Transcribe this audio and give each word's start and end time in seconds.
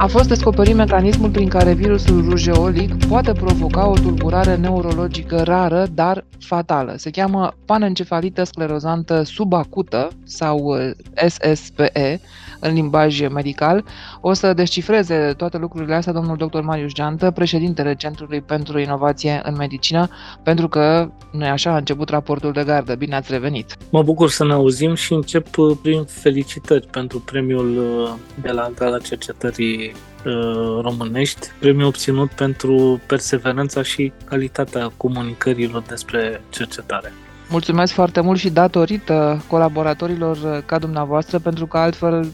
A 0.00 0.06
fost 0.06 0.28
descoperit 0.28 0.74
mecanismul 0.74 1.30
prin 1.30 1.48
care 1.48 1.72
virusul 1.72 2.24
rujeolic 2.28 3.06
poate 3.06 3.32
provoca 3.32 3.88
o 3.88 3.94
tulburare 3.94 4.56
neurologică 4.56 5.42
rară, 5.42 5.86
dar 5.94 6.24
fatală. 6.40 6.94
Se 6.96 7.10
cheamă 7.10 7.54
panencefalită 7.64 8.44
sclerozantă 8.44 9.22
subacută 9.22 10.08
sau 10.24 10.58
uh, 10.58 10.90
SSPE 11.28 12.20
în 12.58 12.74
limbaj 12.74 13.28
medical. 13.28 13.84
O 14.20 14.32
să 14.32 14.52
descifreze 14.52 15.34
toate 15.36 15.58
lucrurile 15.58 15.94
astea 15.94 16.12
domnul 16.12 16.36
dr. 16.36 16.60
Marius 16.60 16.92
Geantă, 16.92 17.30
președintele 17.30 17.94
Centrului 17.94 18.40
pentru 18.40 18.78
Inovație 18.78 19.40
în 19.44 19.54
Medicină, 19.56 20.08
pentru 20.42 20.68
că, 20.68 21.10
nu 21.32 21.44
așa, 21.44 21.72
a 21.72 21.76
început 21.76 22.08
raportul 22.08 22.52
de 22.52 22.64
gardă. 22.64 22.94
Bine 22.94 23.16
ați 23.16 23.32
revenit! 23.32 23.76
Mă 23.90 24.02
bucur 24.02 24.30
să 24.30 24.44
ne 24.44 24.52
auzim 24.52 24.94
și 24.94 25.12
încep 25.12 25.56
uh, 25.56 25.76
prin 25.82 26.04
felicitări 26.04 26.86
pentru 26.86 27.20
premiul 27.20 27.78
uh, 27.78 28.10
de 28.42 28.50
la 28.50 28.70
Gala 28.76 28.98
Cercetării 28.98 29.92
uh, 30.26 30.80
românești, 30.82 31.46
premiu 31.58 31.86
obținut 31.86 32.30
pentru 32.30 33.00
perseverența 33.06 33.82
și 33.82 34.12
calitatea 34.24 34.92
comunicărilor 34.96 35.82
despre 35.82 36.42
cercetare. 36.50 37.12
Mulțumesc 37.50 37.92
foarte 37.92 38.20
mult 38.20 38.38
și 38.38 38.50
datorită 38.50 39.44
colaboratorilor 39.48 40.62
ca 40.66 40.78
dumneavoastră, 40.78 41.38
pentru 41.38 41.66
că 41.66 41.78
altfel 41.78 42.26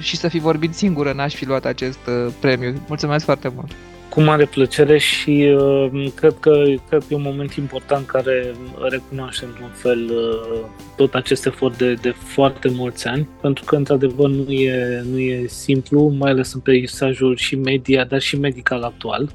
și 0.00 0.16
să 0.16 0.28
fi 0.28 0.38
vorbit 0.38 0.74
singură 0.74 1.12
n-aș 1.12 1.34
fi 1.34 1.46
luat 1.46 1.64
acest 1.64 1.98
premiu. 2.40 2.74
Mulțumesc 2.88 3.24
foarte 3.24 3.52
mult! 3.54 3.70
Cu 4.10 4.20
mare 4.20 4.44
plăcere 4.44 4.98
și 4.98 5.54
uh, 5.56 6.06
cred, 6.14 6.34
că, 6.40 6.62
cred 6.88 7.00
că 7.00 7.06
e 7.08 7.14
un 7.14 7.22
moment 7.22 7.52
important 7.52 8.06
care 8.06 8.54
recunoaște 8.88 9.44
într-un 9.44 9.70
fel 9.72 10.10
uh, 10.10 10.58
tot 10.96 11.14
acest 11.14 11.46
efort 11.46 11.78
de, 11.78 11.94
de 11.94 12.10
foarte 12.10 12.68
mulți 12.68 13.06
ani, 13.06 13.28
pentru 13.40 13.64
că 13.64 13.76
într-adevăr 13.76 14.28
nu 14.28 14.50
e, 14.50 15.04
nu 15.10 15.18
e 15.18 15.46
simplu, 15.46 16.08
mai 16.18 16.30
ales 16.30 16.52
în 16.52 16.60
peisajul 16.60 17.36
și 17.36 17.56
media, 17.56 18.04
dar 18.04 18.20
și 18.20 18.38
medical 18.38 18.82
actual, 18.82 19.32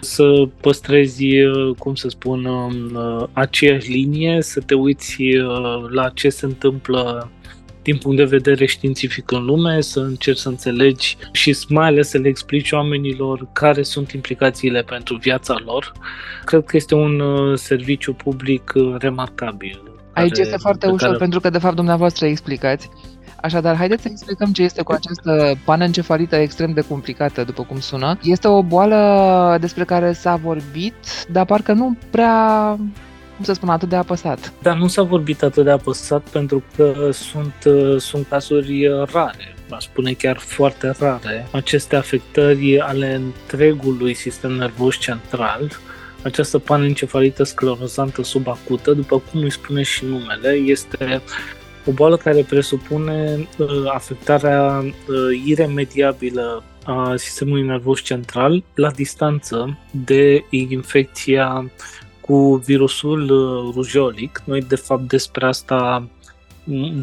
să 0.00 0.48
păstrezi, 0.60 1.42
uh, 1.42 1.74
cum 1.78 1.94
să 1.94 2.08
spun, 2.08 2.44
uh, 2.44 3.26
aceeași 3.32 3.90
linie, 3.90 4.42
să 4.42 4.60
te 4.60 4.74
uiți 4.74 5.22
uh, 5.22 5.90
la 5.90 6.08
ce 6.08 6.28
se 6.28 6.46
întâmplă 6.46 7.30
din 7.82 7.98
punct 7.98 8.16
de 8.16 8.24
vedere 8.24 8.66
științific 8.66 9.30
în 9.30 9.44
lume, 9.44 9.80
să 9.80 10.00
încerci 10.00 10.38
să 10.38 10.48
înțelegi 10.48 11.16
și 11.32 11.56
mai 11.68 11.86
ales 11.86 12.08
să 12.08 12.18
le 12.18 12.28
explici 12.28 12.72
oamenilor 12.72 13.48
care 13.52 13.82
sunt 13.82 14.10
implicațiile 14.10 14.82
pentru 14.82 15.16
viața 15.16 15.56
lor. 15.64 15.92
Cred 16.44 16.64
că 16.64 16.76
este 16.76 16.94
un 16.94 17.20
uh, 17.20 17.58
serviciu 17.58 18.12
public 18.12 18.72
uh, 18.74 18.94
remarcabil. 18.98 19.82
Aici 20.12 20.30
care, 20.30 20.42
este 20.42 20.56
foarte 20.56 20.86
ușor, 20.86 21.06
care... 21.06 21.18
pentru 21.18 21.40
că 21.40 21.50
de 21.50 21.58
fapt 21.58 21.74
dumneavoastră 21.74 22.26
explicați. 22.26 22.88
Așadar, 23.42 23.76
haideți 23.76 24.02
să 24.02 24.08
explicăm 24.10 24.52
ce 24.52 24.62
este 24.62 24.82
cu 24.82 24.92
această 24.92 25.54
panencefalită 25.64 26.36
extrem 26.36 26.72
de 26.72 26.80
complicată, 26.80 27.44
după 27.44 27.62
cum 27.62 27.80
sună. 27.80 28.18
Este 28.22 28.48
o 28.48 28.62
boală 28.62 29.56
despre 29.60 29.84
care 29.84 30.12
s-a 30.12 30.36
vorbit, 30.36 30.94
dar 31.30 31.44
parcă 31.44 31.72
nu 31.72 31.96
prea 32.10 32.78
cum 33.36 33.44
să 33.44 33.52
spun, 33.52 33.68
atât 33.68 33.88
de 33.88 33.96
apăsat. 33.96 34.52
Dar 34.62 34.76
nu 34.76 34.86
s-a 34.86 35.02
vorbit 35.02 35.42
atât 35.42 35.64
de 35.64 35.70
apăsat 35.70 36.22
pentru 36.28 36.62
că 36.76 37.08
sunt, 37.12 37.54
uh, 37.64 38.00
sunt 38.00 38.26
cazuri 38.28 38.86
uh, 38.86 39.08
rare 39.12 39.54
aș 39.74 39.84
spune 39.84 40.12
chiar 40.12 40.36
foarte 40.38 40.94
rare, 40.98 41.46
aceste 41.50 41.96
afectări 41.96 42.80
ale 42.80 43.14
întregului 43.14 44.14
sistem 44.14 44.50
nervos 44.50 44.98
central, 44.98 45.70
această 46.22 46.58
panencefalită 46.58 47.42
sclerozantă 47.42 48.22
subacută, 48.22 48.92
după 48.92 49.22
cum 49.30 49.42
îi 49.42 49.50
spune 49.50 49.82
și 49.82 50.04
numele, 50.04 50.50
este 50.50 51.22
o 51.86 51.90
boală 51.90 52.16
care 52.16 52.46
presupune 52.48 53.48
uh, 53.56 53.68
afectarea 53.94 54.84
iremediabilă 55.44 56.64
a 56.84 57.14
sistemului 57.16 57.62
nervos 57.62 58.00
central 58.00 58.62
la 58.74 58.90
distanță 58.90 59.78
de 59.90 60.44
infecția 60.50 61.70
cu 62.22 62.62
virusul 62.64 63.30
uh, 63.30 63.74
rujolic. 63.74 64.42
Noi, 64.44 64.60
de 64.60 64.76
fapt, 64.76 65.08
despre 65.08 65.46
asta 65.46 66.08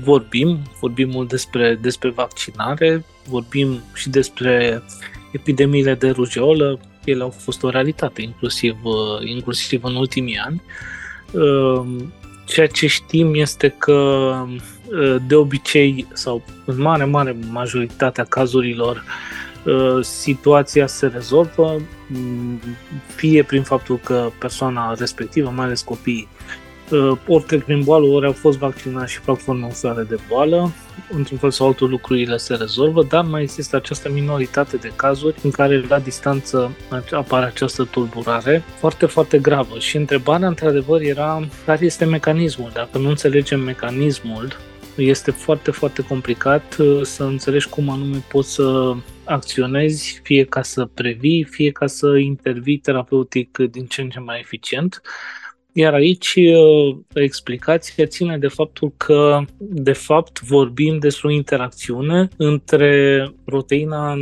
vorbim, 0.04 0.60
vorbim 0.80 1.10
mult 1.10 1.30
despre, 1.30 1.78
despre 1.82 2.10
vaccinare, 2.10 3.06
vorbim 3.28 3.84
și 3.94 4.10
despre 4.10 4.84
epidemiile 5.32 5.94
de 5.94 6.10
rujeolă, 6.10 6.80
ele 7.04 7.24
au 7.24 7.30
fost 7.30 7.64
o 7.64 7.70
realitate, 7.70 8.22
inclusiv, 8.22 8.78
uh, 8.84 8.94
inclusiv 9.26 9.84
în 9.84 9.96
ultimii 9.96 10.38
ani. 10.38 10.62
Uh, 11.32 11.86
ceea 12.46 12.68
ce 12.68 12.88
știm 12.88 13.34
este 13.34 13.70
că 13.78 14.32
de 15.28 15.36
obicei, 15.36 16.08
sau 16.14 16.44
în 16.66 16.82
mare, 16.82 17.04
mare 17.04 17.38
majoritatea 17.52 18.24
cazurilor, 18.24 18.96
Uh, 18.96 19.40
situația 20.02 20.88
se 20.88 21.08
rezolvă, 21.08 21.82
mm, 22.08 22.60
fie 23.16 23.44
prin 23.44 23.64
faptul 23.64 24.00
că 24.04 24.30
persoana 24.40 24.94
respectivă, 24.94 25.50
mai 25.56 25.66
ales 25.66 25.82
copiii, 25.82 26.28
uh, 26.92 27.18
ori 27.28 27.44
trec 27.44 27.64
prin 27.64 27.84
boală, 27.84 28.06
ori 28.06 28.26
au 28.26 28.32
fost 28.32 28.58
vaccinați 28.58 29.12
și 29.12 29.20
fac 29.20 29.38
formă 29.38 29.68
ușoară 29.70 30.02
de 30.02 30.18
boală, 30.28 30.72
într-un 31.12 31.38
fel 31.38 31.52
sau 31.52 31.68
altul 31.68 31.90
lucrurile 31.90 32.38
se 32.38 32.56
rezolvă, 32.56 33.04
dar 33.04 33.24
mai 33.24 33.42
există 33.42 33.76
această 33.76 34.10
minoritate 34.12 34.78
de 34.78 34.92
cazuri 34.96 35.36
în 35.44 35.52
care 35.52 35.86
la 35.88 36.00
distanță 36.00 36.72
apare 37.12 37.46
această 37.46 37.84
tulburare 37.84 38.64
foarte, 38.78 39.06
foarte 39.06 39.38
gravă. 39.38 39.80
Și 39.80 39.98
întrebarea, 39.98 40.48
într-adevăr, 40.48 41.02
era 41.02 41.48
care 41.66 41.86
este 41.86 42.06
mecanismul. 42.06 42.72
Dacă 42.74 42.98
nu 42.98 43.10
înțelegem 43.10 43.60
mecanismul, 43.60 44.58
este 45.02 45.32
foarte, 45.32 45.72
foarte 45.72 46.02
complicat 46.02 46.76
uh, 46.78 47.02
să 47.04 47.24
înțelegi 47.24 47.70
cum 47.70 47.90
anume 47.90 48.24
poți 48.30 48.54
să 48.54 48.96
acționezi, 49.24 50.20
fie 50.24 50.44
ca 50.44 50.62
să 50.62 50.86
previi, 50.86 51.44
fie 51.44 51.72
ca 51.72 51.88
să 51.88 52.18
intervii 52.18 52.78
terapeutic 52.78 53.58
din 53.58 53.86
ce 53.86 54.02
în 54.02 54.10
ce 54.10 54.20
mai 54.20 54.40
eficient. 54.40 55.02
Iar 55.80 55.94
aici 55.94 56.36
uh, 56.36 56.98
explicația 57.14 58.06
ține 58.06 58.38
de 58.38 58.48
faptul 58.48 58.94
că, 58.98 59.42
de 59.60 59.92
fapt, 59.92 60.42
vorbim 60.42 60.98
despre 60.98 61.28
o 61.28 61.32
interacțiune 61.32 62.28
între 62.38 63.26
proteina 63.46 64.16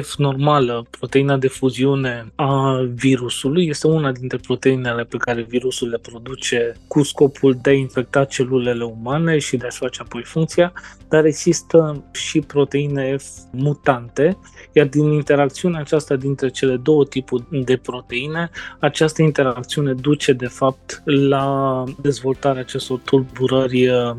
F 0.00 0.16
normală, 0.16 0.86
proteina 0.90 1.36
de 1.36 1.48
fuziune 1.48 2.32
a 2.34 2.80
virusului, 2.94 3.66
este 3.66 3.86
una 3.86 4.12
dintre 4.12 4.38
proteinele 4.46 5.04
pe 5.04 5.16
care 5.16 5.42
virusul 5.48 5.88
le 5.88 5.98
produce 5.98 6.76
cu 6.88 7.02
scopul 7.02 7.58
de 7.62 7.70
a 7.70 7.72
infecta 7.72 8.24
celulele 8.24 8.84
umane 8.84 9.38
și 9.38 9.56
de 9.56 9.66
a-și 9.66 9.78
face 9.78 10.00
apoi 10.02 10.22
funcția, 10.22 10.72
dar 11.08 11.24
există 11.24 12.04
și 12.12 12.40
proteine 12.40 13.16
F 13.16 13.26
mutante, 13.52 14.38
iar 14.72 14.86
din 14.86 15.12
interacțiunea 15.12 15.80
aceasta 15.80 16.16
dintre 16.16 16.48
cele 16.48 16.76
două 16.76 17.04
tipuri 17.04 17.44
de 17.64 17.76
proteine, 17.76 18.50
această 18.78 19.22
interacțiune 19.22 19.92
duce 19.92 20.32
de 20.32 20.46
fapt 20.46 20.67
la 21.04 21.84
dezvoltarea 22.02 22.60
acestor 22.60 22.98
tulburări 23.04 23.88
uh, 23.88 24.16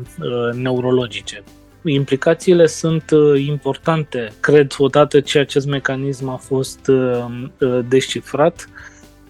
neurologice. 0.52 1.42
Implicațiile 1.84 2.66
sunt 2.66 3.10
uh, 3.10 3.44
importante, 3.46 4.32
cred, 4.40 4.74
odată 4.78 5.20
ce 5.20 5.38
acest 5.38 5.66
mecanism 5.66 6.28
a 6.28 6.36
fost 6.36 6.88
uh, 6.88 7.80
descifrat 7.88 8.68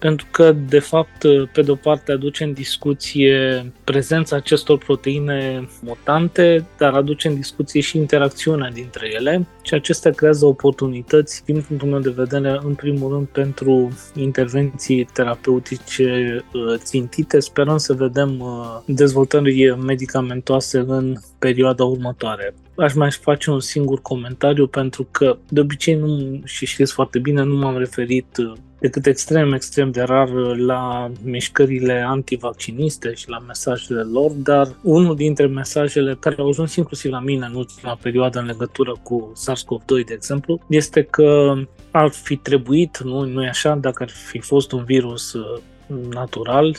pentru 0.01 0.27
că, 0.31 0.51
de 0.51 0.79
fapt, 0.79 1.25
pe 1.53 1.61
de-o 1.61 1.75
parte 1.75 2.11
aduce 2.11 2.43
în 2.43 2.53
discuție 2.53 3.65
prezența 3.83 4.35
acestor 4.35 4.77
proteine 4.77 5.67
mutante, 5.81 6.65
dar 6.77 6.93
aduce 6.93 7.27
în 7.27 7.35
discuție 7.35 7.81
și 7.81 7.97
interacțiunea 7.97 8.69
dintre 8.69 9.09
ele 9.13 9.47
și 9.61 9.73
acestea 9.73 10.11
creează 10.11 10.45
oportunități, 10.45 11.43
din 11.45 11.61
punctul 11.61 11.89
meu 11.89 11.99
de 11.99 12.09
vedere, 12.09 12.59
în 12.63 12.73
primul 12.73 13.11
rând 13.13 13.27
pentru 13.27 13.97
intervenții 14.15 15.03
terapeutice 15.13 16.39
uh, 16.53 16.77
țintite. 16.77 17.39
Sperăm 17.39 17.77
să 17.77 17.93
vedem 17.93 18.39
uh, 18.39 18.79
dezvoltări 18.85 19.75
medicamentoase 19.85 20.83
în 20.87 21.15
perioada 21.39 21.83
următoare 21.83 22.53
aș 22.81 22.93
mai 22.93 23.11
face 23.11 23.51
un 23.51 23.59
singur 23.59 24.01
comentariu 24.01 24.67
pentru 24.67 25.07
că 25.11 25.37
de 25.49 25.59
obicei 25.59 25.95
nu, 25.95 26.41
și 26.43 26.65
știți 26.65 26.93
foarte 26.93 27.19
bine, 27.19 27.43
nu 27.43 27.55
m-am 27.55 27.77
referit 27.77 28.37
uh, 28.37 28.53
decât 28.79 29.05
extrem, 29.05 29.53
extrem 29.53 29.91
de 29.91 30.01
rar 30.01 30.29
uh, 30.29 30.57
la 30.57 31.11
mișcările 31.23 32.03
antivacciniste 32.07 33.13
și 33.13 33.29
la 33.29 33.39
mesajele 33.39 34.01
lor, 34.01 34.31
dar 34.31 34.75
unul 34.81 35.15
dintre 35.15 35.47
mesajele 35.47 36.17
care 36.19 36.35
au 36.39 36.47
ajuns 36.47 36.75
inclusiv 36.75 37.11
la 37.11 37.19
mine 37.19 37.45
în 37.45 37.55
ultima 37.55 37.97
perioadă 38.01 38.39
în 38.39 38.45
legătură 38.45 38.95
cu 39.03 39.33
SARS-CoV-2, 39.35 40.05
de 40.05 40.13
exemplu, 40.13 40.59
este 40.69 41.03
că 41.03 41.53
ar 41.91 42.09
fi 42.09 42.35
trebuit, 42.35 43.01
nu, 43.03 43.25
nu 43.25 43.43
e 43.43 43.47
așa, 43.47 43.75
dacă 43.75 44.03
ar 44.03 44.09
fi 44.09 44.39
fost 44.39 44.71
un 44.71 44.83
virus 44.83 45.33
uh, 45.33 45.61
natural, 46.09 46.77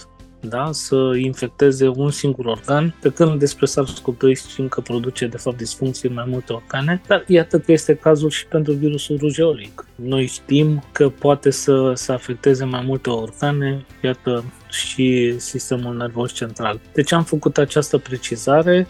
da, 0.49 0.69
să 0.73 1.12
infecteze 1.17 1.89
un 1.89 2.11
singur 2.11 2.44
organ, 2.44 2.94
pe 3.00 3.09
când 3.09 3.39
despre 3.39 3.67
SARS-CoV-2 3.67 4.37
știm 4.49 4.69
că 4.69 4.81
produce 4.81 5.27
de 5.27 5.37
fapt 5.37 5.56
disfuncții 5.56 6.09
în 6.09 6.15
mai 6.15 6.25
multe 6.29 6.53
organe, 6.53 7.00
dar 7.06 7.25
iată 7.27 7.59
că 7.59 7.73
este 7.73 7.94
cazul 7.94 8.31
și 8.31 8.47
pentru 8.47 8.73
virusul 8.73 9.19
rujeolic. 9.19 9.87
Noi 9.94 10.27
știm 10.27 10.83
că 10.93 11.09
poate 11.09 11.50
să, 11.50 11.93
să 11.94 12.12
afecteze 12.12 12.65
mai 12.65 12.83
multe 12.87 13.11
organe, 13.11 13.87
iată 14.03 14.44
și 14.71 15.35
sistemul 15.39 15.97
nervos 15.97 16.33
central. 16.33 16.81
Deci 16.93 17.12
am 17.12 17.25
făcut 17.25 17.59
această 17.59 17.99
precizare 17.99 18.87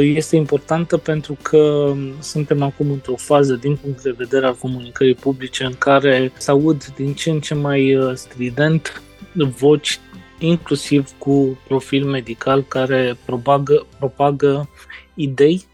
este 0.00 0.36
importantă 0.36 0.96
pentru 0.96 1.36
că 1.42 1.92
suntem 2.20 2.62
acum 2.62 2.90
într-o 2.90 3.14
fază 3.16 3.54
din 3.54 3.76
punct 3.76 4.02
de 4.02 4.14
vedere 4.16 4.46
al 4.46 4.54
comunicării 4.54 5.14
publice 5.14 5.64
în 5.64 5.74
care 5.78 6.32
se 6.36 6.50
aud 6.50 6.84
din 6.84 7.14
ce 7.14 7.30
în 7.30 7.40
ce 7.40 7.54
mai 7.54 7.98
strident 8.14 9.02
voci 9.32 10.00
inclusiv 10.38 11.10
cu 11.18 11.58
profil 11.68 12.04
medical 12.04 12.62
care 12.62 13.16
propagă, 13.24 13.86
propagă 13.98 14.68
idei 15.14 15.64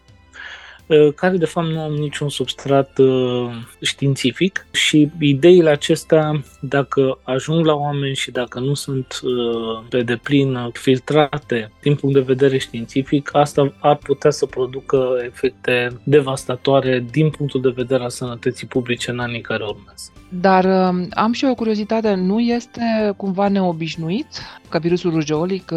care 1.15 1.37
de 1.37 1.45
fapt 1.45 1.67
nu 1.67 1.79
au 1.79 1.91
niciun 1.91 2.29
substrat 2.29 2.97
uh, 2.97 3.49
științific 3.81 4.65
și 4.71 5.11
ideile 5.19 5.69
acestea, 5.69 6.43
dacă 6.59 7.19
ajung 7.23 7.65
la 7.65 7.73
oameni 7.73 8.15
și 8.15 8.31
dacă 8.31 8.59
nu 8.59 8.73
sunt 8.73 9.19
uh, 9.23 9.83
pe 9.89 10.01
deplin 10.01 10.69
filtrate 10.73 11.71
din 11.81 11.95
punct 11.95 12.15
de 12.15 12.21
vedere 12.21 12.57
științific, 12.57 13.29
asta 13.33 13.73
ar 13.79 13.95
putea 13.95 14.31
să 14.31 14.45
producă 14.45 15.21
efecte 15.25 15.87
devastatoare 16.03 17.05
din 17.11 17.29
punctul 17.29 17.61
de 17.61 17.73
vedere 17.75 18.03
al 18.03 18.09
sănătății 18.09 18.67
publice 18.67 19.11
în 19.11 19.19
anii 19.19 19.41
care 19.41 19.63
urmează. 19.63 20.11
Dar 20.29 20.65
am 21.09 21.31
și 21.31 21.45
o 21.45 21.55
curiozitate, 21.55 22.13
nu 22.13 22.39
este 22.39 23.13
cumva 23.17 23.47
neobișnuit 23.47 24.27
ca 24.69 24.79
virusul 24.79 25.11
rujeolic 25.11 25.71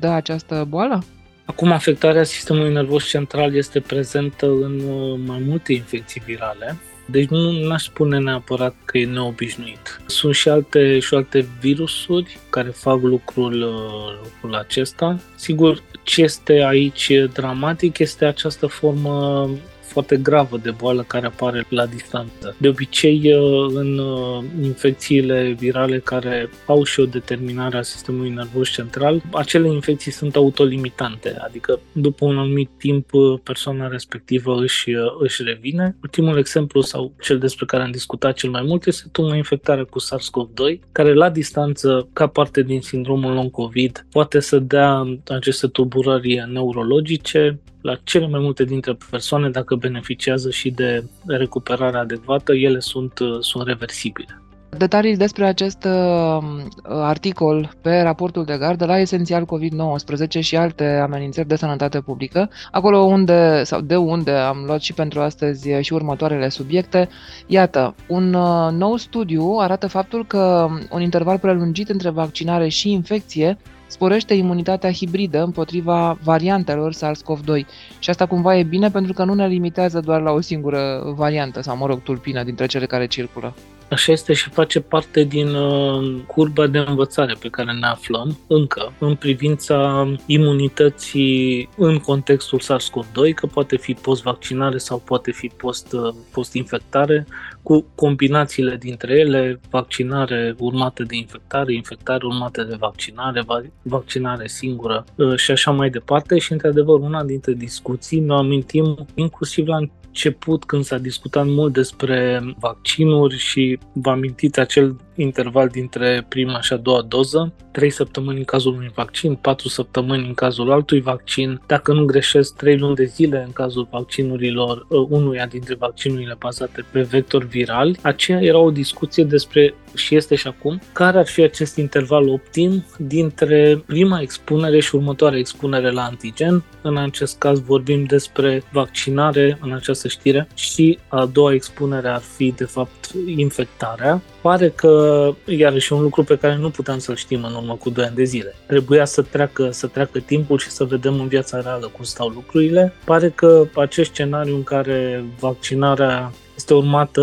dă 0.00 0.08
această 0.08 0.66
boală? 0.68 1.02
Acum, 1.50 1.72
afectarea 1.72 2.22
sistemului 2.22 2.72
nervos 2.72 3.08
central 3.08 3.54
este 3.54 3.80
prezentă 3.80 4.46
în 4.46 4.80
uh, 4.80 5.20
mai 5.26 5.42
multe 5.46 5.72
infecții 5.72 6.22
virale, 6.24 6.76
deci 7.06 7.28
nu 7.28 7.70
aș 7.72 7.82
spune 7.82 8.18
neapărat 8.18 8.74
că 8.84 8.98
e 8.98 9.06
neobișnuit. 9.06 10.00
Sunt 10.06 10.34
și 10.34 10.48
alte, 10.48 10.98
și 10.98 11.14
alte 11.14 11.46
virusuri 11.60 12.38
care 12.50 12.68
fac 12.68 13.00
lucrul, 13.02 13.62
uh, 13.62 14.18
lucrul 14.22 14.54
acesta. 14.54 15.18
Sigur, 15.34 15.82
ce 16.02 16.22
este 16.22 16.52
aici 16.52 17.10
dramatic 17.32 17.98
este 17.98 18.24
această 18.24 18.66
formă 18.66 19.48
foarte 19.88 20.16
gravă 20.16 20.56
de 20.62 20.70
boală 20.70 21.02
care 21.02 21.26
apare 21.26 21.64
la 21.68 21.86
distanță. 21.86 22.56
De 22.58 22.68
obicei, 22.68 23.34
uh, 23.34 23.70
în 23.74 23.98
uh, 23.98 24.44
infecțiile 24.62 25.54
virale 25.58 25.98
care 25.98 26.50
au 26.66 26.84
și 26.84 27.00
o 27.00 27.04
determinare 27.04 27.76
a 27.76 27.82
sistemului 27.82 28.30
nervos 28.30 28.68
central, 28.68 29.22
acele 29.32 29.68
infecții 29.68 30.12
sunt 30.12 30.36
autolimitante, 30.36 31.36
adică 31.38 31.80
după 31.92 32.24
un 32.24 32.38
anumit 32.38 32.70
timp 32.78 33.12
uh, 33.12 33.38
persoana 33.42 33.88
respectivă 33.88 34.60
își, 34.62 34.90
își 35.18 35.42
revine. 35.42 35.96
Ultimul 36.02 36.38
exemplu 36.38 36.80
sau 36.80 37.12
cel 37.20 37.38
despre 37.38 37.66
care 37.66 37.82
am 37.82 37.90
discutat 37.90 38.34
cel 38.34 38.50
mai 38.50 38.62
mult 38.62 38.86
este 38.86 39.08
tocmai 39.12 39.36
infectarea 39.36 39.84
cu 39.84 40.00
SARS-CoV-2, 40.00 40.78
care 40.92 41.14
la 41.14 41.30
distanță, 41.30 42.08
ca 42.12 42.26
parte 42.26 42.62
din 42.62 42.80
sindromul 42.80 43.32
long-COVID, 43.32 44.06
poate 44.10 44.40
să 44.40 44.58
dea 44.58 45.18
aceste 45.26 45.66
tulburări 45.66 46.44
neurologice, 46.52 47.60
la 47.80 47.98
cele 48.04 48.26
mai 48.26 48.40
multe 48.40 48.64
dintre 48.64 48.96
persoane, 49.10 49.50
dacă 49.50 49.74
beneficiază 49.74 50.50
și 50.50 50.70
de 50.70 51.04
recuperare 51.26 51.96
adecvată, 51.96 52.54
ele 52.54 52.78
sunt, 52.78 53.18
uh, 53.18 53.36
sunt 53.40 53.66
reversibile. 53.66 54.42
Detalii 54.76 55.16
despre 55.16 55.44
acest 55.44 55.84
uh, 55.84 56.44
articol 56.84 57.70
pe 57.80 58.00
raportul 58.00 58.44
de 58.44 58.56
gardă 58.58 58.84
la 58.84 58.98
esențial 58.98 59.44
COVID-19 59.44 60.40
și 60.40 60.56
alte 60.56 60.84
amenințări 60.84 61.48
de 61.48 61.56
sănătate 61.56 62.00
publică, 62.00 62.50
acolo 62.70 62.98
unde 62.98 63.62
sau 63.64 63.80
de 63.80 63.96
unde 63.96 64.30
am 64.30 64.62
luat 64.66 64.80
și 64.80 64.92
pentru 64.92 65.20
astăzi 65.20 65.70
și 65.80 65.92
următoarele 65.92 66.48
subiecte. 66.48 67.08
Iată, 67.46 67.94
un 68.08 68.34
uh, 68.34 68.68
nou 68.72 68.96
studiu 68.96 69.56
arată 69.58 69.86
faptul 69.86 70.26
că 70.26 70.68
un 70.90 71.00
interval 71.00 71.38
prelungit 71.38 71.88
între 71.88 72.10
vaccinare 72.10 72.68
și 72.68 72.90
infecție 72.90 73.58
sporește 73.88 74.34
imunitatea 74.34 74.92
hibridă 74.92 75.42
împotriva 75.42 76.18
variantelor 76.22 76.94
SARS-CoV-2. 76.94 77.66
Și 77.98 78.10
asta 78.10 78.26
cumva 78.26 78.56
e 78.56 78.62
bine 78.62 78.90
pentru 78.90 79.12
că 79.12 79.24
nu 79.24 79.34
ne 79.34 79.46
limitează 79.46 80.00
doar 80.00 80.20
la 80.20 80.30
o 80.30 80.40
singură 80.40 81.12
variantă 81.16 81.60
sau, 81.60 81.76
mă 81.76 81.86
rog, 81.86 82.02
tulpină 82.02 82.42
dintre 82.44 82.66
cele 82.66 82.86
care 82.86 83.06
circulă. 83.06 83.54
Așa 83.90 84.12
este 84.12 84.32
și 84.32 84.50
face 84.50 84.80
parte 84.80 85.22
din 85.22 85.54
uh, 85.54 86.20
curba 86.26 86.66
de 86.66 86.78
învățare 86.78 87.34
pe 87.40 87.48
care 87.48 87.72
ne 87.72 87.86
aflăm 87.86 88.38
încă 88.46 88.92
în 88.98 89.14
privința 89.14 90.08
imunității 90.26 91.68
în 91.76 91.98
contextul 91.98 92.60
SARS-CoV-2, 92.60 93.34
că 93.34 93.46
poate 93.46 93.76
fi 93.76 93.94
post-vaccinare 93.94 94.78
sau 94.78 94.98
poate 94.98 95.30
fi 95.30 95.46
post, 95.46 95.92
uh, 95.92 96.14
post-infectare, 96.32 97.26
cu 97.62 97.86
combinațiile 97.94 98.76
dintre 98.76 99.18
ele, 99.18 99.60
vaccinare 99.70 100.54
urmată 100.58 101.02
de 101.02 101.16
infectare, 101.16 101.74
infectare 101.74 102.26
urmată 102.26 102.62
de 102.62 102.76
vaccinare, 102.78 103.44
vaccinare 103.82 104.46
singură 104.46 105.04
uh, 105.14 105.36
și 105.36 105.50
așa 105.50 105.70
mai 105.70 105.90
departe. 105.90 106.38
Și, 106.38 106.52
într-adevăr, 106.52 107.00
una 107.00 107.24
dintre 107.24 107.52
discuții, 107.52 108.20
ne 108.20 108.34
amintim 108.34 109.06
inclusiv 109.14 109.66
la 109.66 109.78
început 110.08 110.64
când 110.64 110.84
s-a 110.84 110.98
discutat 110.98 111.46
mult 111.46 111.72
despre 111.72 112.42
vaccinuri 112.58 113.36
și 113.38 113.78
vă 113.92 114.10
amintiți 114.10 114.60
acel 114.60 114.96
interval 115.22 115.68
dintre 115.68 116.26
prima 116.28 116.60
și 116.60 116.72
a 116.72 116.76
doua 116.76 117.02
doză, 117.02 117.52
3 117.72 117.90
săptămâni 117.90 118.38
în 118.38 118.44
cazul 118.44 118.72
unui 118.72 118.90
vaccin, 118.94 119.34
4 119.34 119.68
săptămâni 119.68 120.26
în 120.26 120.34
cazul 120.34 120.72
altui 120.72 121.00
vaccin, 121.00 121.60
dacă 121.66 121.92
nu 121.92 122.04
greșesc 122.04 122.56
3 122.56 122.78
luni 122.78 122.94
de 122.94 123.04
zile 123.04 123.42
în 123.46 123.52
cazul 123.52 123.88
vaccinurilor, 123.90 124.86
uh, 124.88 125.06
unuia 125.08 125.46
dintre 125.46 125.74
vaccinurile 125.74 126.36
bazate 126.38 126.84
pe 126.92 127.00
vector 127.00 127.44
viral. 127.44 127.96
Aceea 128.02 128.40
era 128.42 128.58
o 128.58 128.70
discuție 128.70 129.24
despre, 129.24 129.74
și 129.94 130.16
este 130.16 130.34
și 130.34 130.46
acum, 130.46 130.80
care 130.92 131.18
ar 131.18 131.26
fi 131.26 131.42
acest 131.42 131.76
interval 131.76 132.28
optim 132.28 132.84
dintre 132.98 133.82
prima 133.86 134.20
expunere 134.20 134.80
și 134.80 134.94
următoarea 134.94 135.38
expunere 135.38 135.90
la 135.90 136.02
antigen. 136.02 136.64
În 136.82 136.96
acest 136.96 137.38
caz 137.38 137.60
vorbim 137.60 138.04
despre 138.04 138.62
vaccinare 138.72 139.58
în 139.60 139.72
această 139.72 139.97
știre 140.06 140.48
și 140.54 140.98
a 141.08 141.26
doua 141.26 141.52
expunere 141.52 142.08
ar 142.08 142.22
fi 142.36 142.54
de 142.56 142.64
fapt 142.64 143.10
infectarea. 143.36 144.22
Pare 144.40 144.68
că 144.68 145.30
iarăși 145.44 145.92
un 145.92 146.02
lucru 146.02 146.24
pe 146.24 146.36
care 146.36 146.56
nu 146.56 146.70
puteam 146.70 146.98
să-l 146.98 147.16
știm 147.16 147.44
în 147.44 147.54
urmă 147.54 147.74
cu 147.74 147.90
2 147.90 148.04
ani 148.04 148.14
de 148.14 148.24
zile. 148.24 148.54
Trebuia 148.66 149.04
să 149.04 149.22
treacă, 149.22 149.70
să 149.70 149.86
treacă 149.86 150.18
timpul 150.18 150.58
și 150.58 150.70
să 150.70 150.84
vedem 150.84 151.20
în 151.20 151.28
viața 151.28 151.60
reală 151.60 151.90
cum 151.96 152.04
stau 152.04 152.28
lucrurile. 152.28 152.92
Pare 153.04 153.28
că 153.30 153.66
acest 153.74 154.10
scenariu 154.10 154.54
în 154.54 154.62
care 154.62 155.24
vaccinarea 155.38 156.32
este 156.58 156.74
urmată 156.74 157.22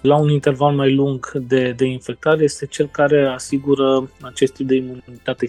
la 0.00 0.16
un 0.16 0.30
interval 0.30 0.74
mai 0.74 0.94
lung 0.94 1.30
de, 1.32 1.72
de 1.76 1.84
infectare, 1.84 2.42
este 2.42 2.66
cel 2.66 2.88
care 2.92 3.26
asigură 3.26 4.10
acest 4.20 4.54
tip 4.54 4.66
de 4.66 4.74
imunitate 4.74 5.46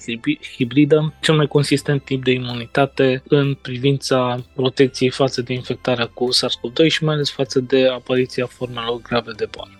hibridă, 0.56 1.14
cel 1.22 1.36
mai 1.36 1.48
consistent 1.48 2.04
tip 2.04 2.24
de 2.24 2.32
imunitate 2.32 3.24
în 3.28 3.54
privința 3.62 4.38
protecției 4.56 5.10
față 5.10 5.42
de 5.42 5.54
infectarea 5.54 6.06
cu 6.06 6.30
SARS-CoV-2 6.34 6.88
și 6.88 7.04
mai 7.04 7.14
ales 7.14 7.32
față 7.32 7.60
de 7.60 7.88
apariția 7.88 8.46
formelor 8.46 9.02
grave 9.02 9.32
de 9.38 9.48
boală. 9.56 9.74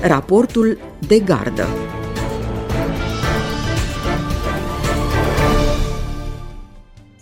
Raportul 0.00 0.78
de 1.06 1.18
gardă 1.18 1.66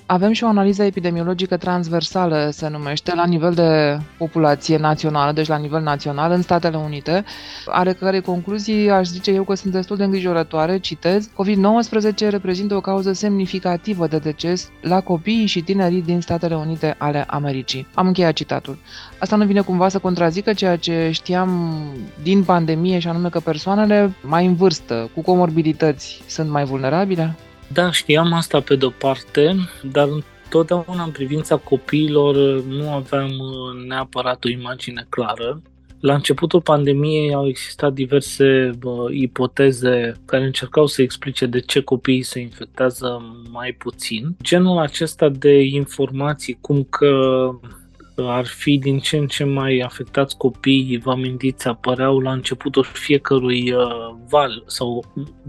Avem 0.07 0.33
și 0.33 0.45
o 0.45 0.47
analiză 0.47 0.83
epidemiologică 0.83 1.57
transversală, 1.57 2.49
se 2.53 2.69
numește, 2.69 3.15
la 3.15 3.25
nivel 3.25 3.55
de 3.55 3.99
populație 4.19 4.77
națională, 4.77 5.33
deci 5.33 5.47
la 5.47 5.57
nivel 5.57 5.83
național, 5.83 6.31
în 6.31 6.43
Statele 6.43 6.77
Unite, 6.77 7.25
ale 7.67 7.93
cărei 7.93 8.21
concluzii 8.21 8.91
aș 8.91 9.07
zice 9.07 9.31
eu 9.31 9.45
că 9.45 9.55
sunt 9.55 9.73
destul 9.73 9.97
de 9.97 10.05
îngrijorătoare. 10.05 10.79
Citez, 10.79 11.29
COVID-19 11.29 12.31
reprezintă 12.31 12.75
o 12.75 12.81
cauză 12.81 13.13
semnificativă 13.13 14.07
de 14.07 14.19
deces 14.19 14.71
la 14.81 15.01
copiii 15.01 15.47
și 15.47 15.61
tinerii 15.61 16.03
din 16.03 16.21
Statele 16.21 16.55
Unite 16.55 16.95
ale 16.99 17.25
Americii. 17.27 17.87
Am 17.95 18.07
încheiat 18.07 18.33
citatul. 18.33 18.79
Asta 19.19 19.37
nu 19.37 19.45
vine 19.45 19.61
cumva 19.61 19.89
să 19.89 19.99
contrazică 19.99 20.53
ceea 20.53 20.77
ce 20.77 21.09
știam 21.13 21.81
din 22.23 22.43
pandemie 22.43 22.99
și 22.99 23.09
anume 23.09 23.29
că 23.29 23.41
persoanele 23.41 24.15
mai 24.21 24.47
în 24.47 24.55
vârstă, 24.55 25.11
cu 25.15 25.23
comorbidități, 25.23 26.23
sunt 26.27 26.51
mai 26.51 26.65
vulnerabile? 26.65 27.35
Da, 27.73 27.91
știam 27.91 28.33
asta 28.33 28.61
pe 28.61 28.77
de-o 28.77 28.91
parte, 28.91 29.57
dar 29.93 30.09
întotdeauna 30.45 31.03
în 31.03 31.11
privința 31.11 31.57
copiilor 31.57 32.35
nu 32.63 32.91
aveam 32.93 33.31
uh, 33.31 33.87
neapărat 33.87 34.45
o 34.45 34.49
imagine 34.49 35.07
clară. 35.09 35.63
La 36.01 36.15
începutul 36.15 36.61
pandemiei 36.61 37.35
au 37.35 37.49
existat 37.49 37.93
diverse 37.93 38.71
uh, 38.83 39.11
ipoteze 39.11 40.13
care 40.25 40.45
încercau 40.45 40.87
să 40.87 41.03
explice 41.03 41.47
de 41.47 41.61
ce 41.61 41.81
copiii 41.81 42.23
se 42.23 42.41
infectează 42.41 43.23
mai 43.51 43.73
puțin. 43.73 44.37
Genul 44.43 44.79
acesta 44.79 45.29
de 45.29 45.63
informații, 45.63 46.59
cum 46.61 46.87
că 46.91 47.51
ar 48.17 48.47
fi 48.47 48.79
din 48.79 48.99
ce 48.99 49.17
în 49.17 49.27
ce 49.27 49.45
mai 49.45 49.79
afectați 49.79 50.37
copiii, 50.37 50.99
vă 50.99 51.11
amintiți, 51.11 51.69
apăreau 51.69 52.21
la 52.21 52.33
începutul 52.33 52.85
fiecărui 52.85 53.73
uh, 53.73 54.15
val 54.29 54.63
sau 54.67 55.05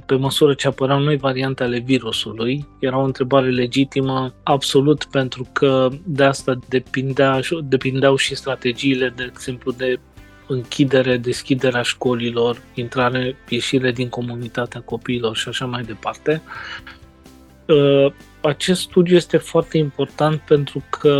pe 0.06 0.16
măsură 0.16 0.54
ce 0.54 0.68
apăreau 0.68 1.00
noi 1.00 1.18
variante 1.18 1.64
ale 1.64 1.80
virusului. 1.80 2.68
Era 2.80 2.98
o 2.98 3.04
întrebare 3.04 3.50
legitimă 3.50 4.34
absolut 4.44 5.04
pentru 5.04 5.48
că 5.52 5.90
de 6.04 6.24
asta 6.24 6.60
depindea, 6.68 7.40
depindeau 7.64 8.16
și 8.16 8.36
strategiile, 8.36 9.14
de 9.16 9.24
exemplu, 9.24 9.72
de 9.72 10.00
închidere, 10.48 11.18
deschiderea 11.18 11.82
școlilor, 11.82 12.62
intrare, 12.74 13.38
ieșire 13.50 13.92
din 13.92 14.10
comunitatea 14.10 14.82
copiilor 14.82 15.36
și 15.36 15.48
așa 15.48 15.66
mai 15.66 15.84
departe. 15.84 16.42
acest 18.42 18.82
studiu 18.82 19.16
este 19.16 19.38
foarte 19.38 19.78
important 19.78 20.40
pentru 20.40 20.84
că 20.90 21.14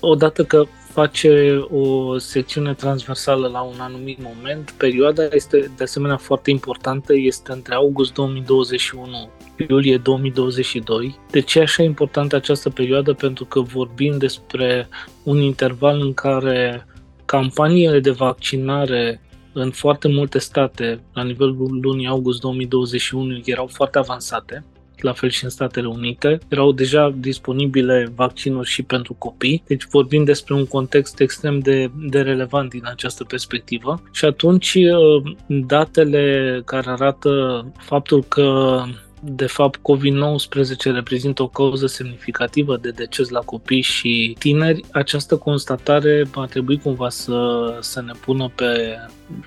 odată 0.00 0.44
că 0.44 0.64
face 0.92 1.64
o 1.70 2.18
secțiune 2.18 2.74
transversală 2.74 3.48
la 3.48 3.60
un 3.60 3.78
anumit 3.78 4.18
moment. 4.22 4.70
Perioada 4.70 5.22
este 5.30 5.70
de 5.76 5.82
asemenea 5.82 6.16
foarte 6.16 6.50
importantă, 6.50 7.14
este 7.14 7.52
între 7.52 7.74
august 7.74 8.12
2021 8.12 9.30
iulie 9.68 9.96
2022. 9.96 11.18
De 11.30 11.40
ce 11.40 11.58
e 11.58 11.62
așa 11.62 11.82
importantă 11.82 12.36
această 12.36 12.70
perioadă? 12.70 13.12
Pentru 13.12 13.44
că 13.44 13.60
vorbim 13.60 14.18
despre 14.18 14.88
un 15.22 15.40
interval 15.40 16.00
în 16.00 16.14
care 16.14 16.86
campaniile 17.24 18.00
de 18.00 18.10
vaccinare 18.10 19.20
în 19.52 19.70
foarte 19.70 20.08
multe 20.08 20.38
state, 20.38 21.00
la 21.12 21.22
nivelul 21.22 21.78
lunii 21.82 22.06
august 22.06 22.40
2021, 22.40 23.40
erau 23.44 23.66
foarte 23.66 23.98
avansate 23.98 24.64
la 25.02 25.12
fel 25.12 25.30
și 25.30 25.44
în 25.44 25.50
Statele 25.50 25.86
Unite. 25.86 26.38
Erau 26.48 26.72
deja 26.72 27.14
disponibile 27.16 28.12
vaccinuri 28.14 28.68
și 28.68 28.82
pentru 28.82 29.14
copii, 29.18 29.62
deci 29.66 29.86
vorbim 29.90 30.24
despre 30.24 30.54
un 30.54 30.66
context 30.66 31.20
extrem 31.20 31.58
de, 31.58 31.90
de 32.10 32.20
relevant 32.20 32.70
din 32.70 32.82
această 32.84 33.24
perspectivă. 33.24 34.02
Și 34.12 34.24
atunci 34.24 34.74
uh, 34.74 35.32
datele 35.46 36.62
care 36.64 36.90
arată 36.90 37.64
faptul 37.78 38.24
că 38.24 38.82
de 39.22 39.46
fapt, 39.46 39.78
COVID-19 39.78 40.92
reprezintă 40.92 41.42
o 41.42 41.48
cauză 41.48 41.86
semnificativă 41.86 42.76
de 42.76 42.90
deces 42.90 43.28
la 43.28 43.40
copii 43.40 43.80
și 43.80 44.36
tineri. 44.38 44.84
Această 44.92 45.36
constatare 45.36 46.22
va 46.32 46.46
trebui 46.46 46.78
cumva 46.78 47.08
să, 47.08 47.76
să 47.80 48.02
ne 48.02 48.12
pună 48.20 48.52
pe, 48.54 48.96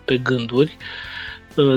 pe 0.05 0.17
gânduri. 0.17 0.77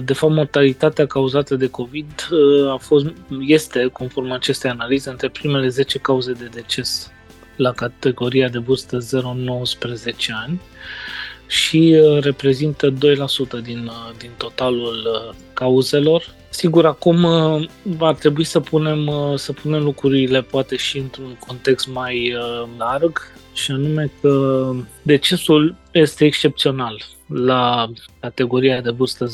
De 0.04 0.12
fapt, 0.12 0.32
mortalitatea 0.32 1.06
cauzată 1.06 1.56
de 1.56 1.66
COVID 1.66 2.28
uh, 2.30 2.72
a 2.72 2.76
fost, 2.76 3.06
este, 3.40 3.86
conform 3.92 4.30
acestei 4.30 4.70
analize, 4.70 5.10
între 5.10 5.28
primele 5.28 5.68
10 5.68 5.98
cauze 5.98 6.32
de 6.32 6.48
deces 6.52 7.12
la 7.56 7.72
categoria 7.72 8.48
de 8.48 8.58
vârstă 8.58 8.98
0-19 8.98 9.02
ani 10.44 10.60
și 11.46 12.00
uh, 12.00 12.22
reprezintă 12.22 12.92
2% 12.92 12.96
din, 13.62 13.86
uh, 13.86 14.16
din 14.18 14.30
totalul 14.36 15.34
cauzelor. 15.52 16.34
Sigur, 16.48 16.86
acum 16.86 17.26
va 17.82 18.12
trebui 18.12 18.44
să 18.44 18.60
punem, 18.60 19.10
să 19.36 19.52
punem 19.52 19.82
lucrurile 19.82 20.42
poate 20.42 20.76
și 20.76 20.98
într-un 20.98 21.36
context 21.46 21.88
mai 21.88 22.36
larg 22.78 23.33
și 23.54 23.70
anume 23.70 24.10
că 24.20 24.72
decesul 25.02 25.76
este 25.92 26.24
excepțional 26.24 27.02
la 27.26 27.90
categoria 28.20 28.80
de 28.80 28.90
vârstă 28.90 29.26
0-19 29.26 29.30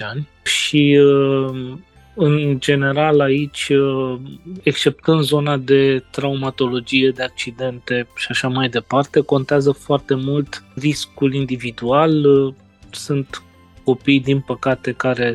ani 0.00 0.28
și 0.42 0.98
uh, 1.00 1.72
în 2.14 2.60
general 2.60 3.20
aici, 3.20 3.68
uh, 3.68 4.18
exceptând 4.62 5.20
zona 5.20 5.56
de 5.56 6.04
traumatologie, 6.10 7.10
de 7.10 7.22
accidente 7.22 8.08
și 8.16 8.26
așa 8.30 8.48
mai 8.48 8.68
departe, 8.68 9.20
contează 9.20 9.72
foarte 9.72 10.14
mult 10.14 10.62
riscul 10.74 11.34
individual. 11.34 12.24
Uh, 12.24 12.54
sunt 12.90 13.42
copii, 13.84 14.20
din 14.20 14.40
păcate, 14.40 14.92
care 14.92 15.34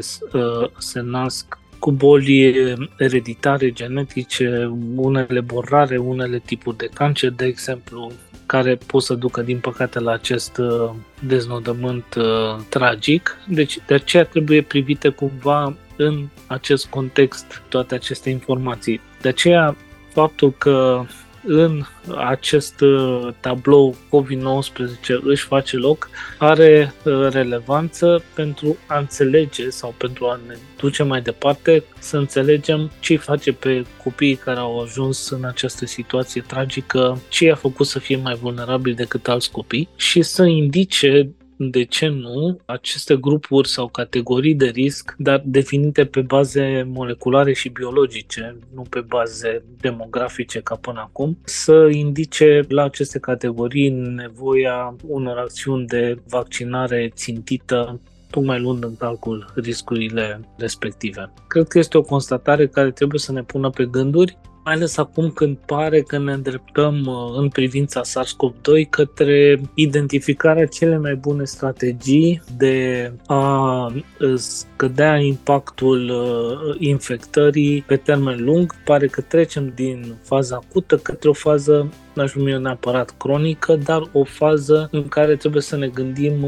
se 0.78 1.00
nasc 1.00 1.61
cu 1.82 1.92
boli 1.92 2.54
ereditare, 2.98 3.72
genetice, 3.72 4.72
unele 4.96 5.40
borrare, 5.40 5.98
unele 5.98 6.42
tipuri 6.46 6.78
de 6.78 6.90
cancer, 6.94 7.32
de 7.32 7.46
exemplu, 7.46 8.12
care 8.46 8.78
pot 8.86 9.04
să 9.04 9.14
ducă, 9.14 9.42
din 9.42 9.60
păcate, 9.60 10.00
la 10.00 10.12
acest 10.12 10.58
uh, 10.58 10.90
deznodământ 11.20 12.16
uh, 12.18 12.64
tragic. 12.70 13.38
Deci, 13.48 13.78
de 13.88 13.94
aceea 13.94 14.24
trebuie 14.24 14.62
privite 14.62 15.10
cumva 15.10 15.76
în 15.96 16.28
acest 16.48 16.86
context 16.86 17.62
toate 17.70 17.96
aceste 17.96 18.30
informații. 18.30 19.02
De 19.22 19.28
aceea, 19.28 19.76
faptul 20.14 20.52
că 20.52 21.06
în 21.44 21.84
acest 22.16 22.82
uh, 22.82 23.28
tablou 23.40 23.96
COVID-19 24.08 25.22
își 25.24 25.46
face 25.46 25.78
loc 25.78 26.10
are 26.38 26.94
uh, 27.04 27.28
relevanță 27.30 28.24
pentru 28.34 28.78
a 28.88 28.98
înțelege 28.98 29.70
sau 29.70 29.94
pentru 29.98 30.26
a 30.26 30.40
ne 30.48 30.56
duce 30.78 31.04
mai 31.04 31.22
departe 31.22 31.84
să 32.00 32.18
înțelegem 32.18 32.92
ce 33.00 33.18
face 33.18 33.54
pe 33.54 33.86
copiii 34.04 34.36
care 34.36 34.60
au 34.60 34.82
ajuns 34.82 35.30
în 35.30 35.46
această 35.46 35.86
situație 35.86 36.42
tragică, 36.42 37.22
ce 37.30 37.46
i-a 37.46 37.56
făcut 37.56 37.88
să 37.88 38.00
fie 38.00 38.16
mai 38.16 38.36
vulnerabili 38.36 38.96
decât 38.96 39.28
alți 39.28 39.52
copii 39.52 39.90
și 39.96 40.22
să 40.22 40.44
indice 40.44 41.30
de 41.70 41.84
ce 41.84 42.08
nu, 42.08 42.60
aceste 42.66 43.16
grupuri 43.16 43.68
sau 43.68 43.88
categorii 43.88 44.56
de 44.56 44.66
risc, 44.66 45.16
dar 45.18 45.42
definite 45.46 46.06
pe 46.06 46.22
baze 46.22 46.88
moleculare 46.88 47.54
și 47.54 47.70
biologice, 47.70 48.58
nu 48.74 48.82
pe 48.82 49.00
baze 49.00 49.64
demografice 49.80 50.60
ca 50.60 50.76
până 50.76 51.00
acum, 51.00 51.38
să 51.44 51.90
indice 51.92 52.62
la 52.68 52.84
aceste 52.84 53.20
categorii 53.20 53.90
nevoia 53.90 54.96
unor 55.08 55.38
acțiuni 55.38 55.86
de 55.86 56.18
vaccinare 56.30 57.12
țintită 57.16 58.00
tocmai 58.30 58.60
luând 58.60 58.84
în 58.84 58.96
calcul 58.96 59.52
riscurile 59.56 60.40
respective. 60.58 61.34
Cred 61.48 61.68
că 61.68 61.78
este 61.78 61.98
o 61.98 62.02
constatare 62.02 62.68
care 62.68 62.92
trebuie 62.92 63.20
să 63.20 63.32
ne 63.32 63.44
pună 63.44 63.70
pe 63.70 63.86
gânduri 63.86 64.38
mai 64.64 64.74
ales 64.74 64.98
acum 64.98 65.30
când 65.30 65.58
pare 65.66 66.02
că 66.02 66.18
ne 66.18 66.32
îndreptăm 66.32 67.06
uh, 67.06 67.38
în 67.38 67.50
privința 67.50 68.02
SARS-CoV-2 68.02 68.90
către 68.90 69.62
identificarea 69.74 70.66
cele 70.66 70.98
mai 70.98 71.16
bune 71.16 71.44
strategii 71.44 72.42
de 72.58 73.12
a 73.26 73.86
uh, 73.86 74.34
scădea 74.36 75.18
impactul 75.18 76.10
uh, 76.10 76.76
infectării 76.80 77.82
pe 77.82 77.96
termen 77.96 78.44
lung. 78.44 78.76
Pare 78.86 79.08
că 79.08 79.22
trecem 79.22 79.72
din 79.76 80.16
faza 80.24 80.56
acută 80.56 80.98
către 80.98 81.30
o 81.30 81.34
fază 81.34 81.90
n-aș 82.14 82.34
numi 82.34 82.62
neapărat 82.62 83.18
cronică, 83.18 83.76
dar 83.76 84.02
o 84.12 84.24
fază 84.24 84.90
în 84.92 85.08
care 85.08 85.36
trebuie 85.36 85.62
să 85.62 85.78
ne 85.78 85.88
gândim 85.88 86.46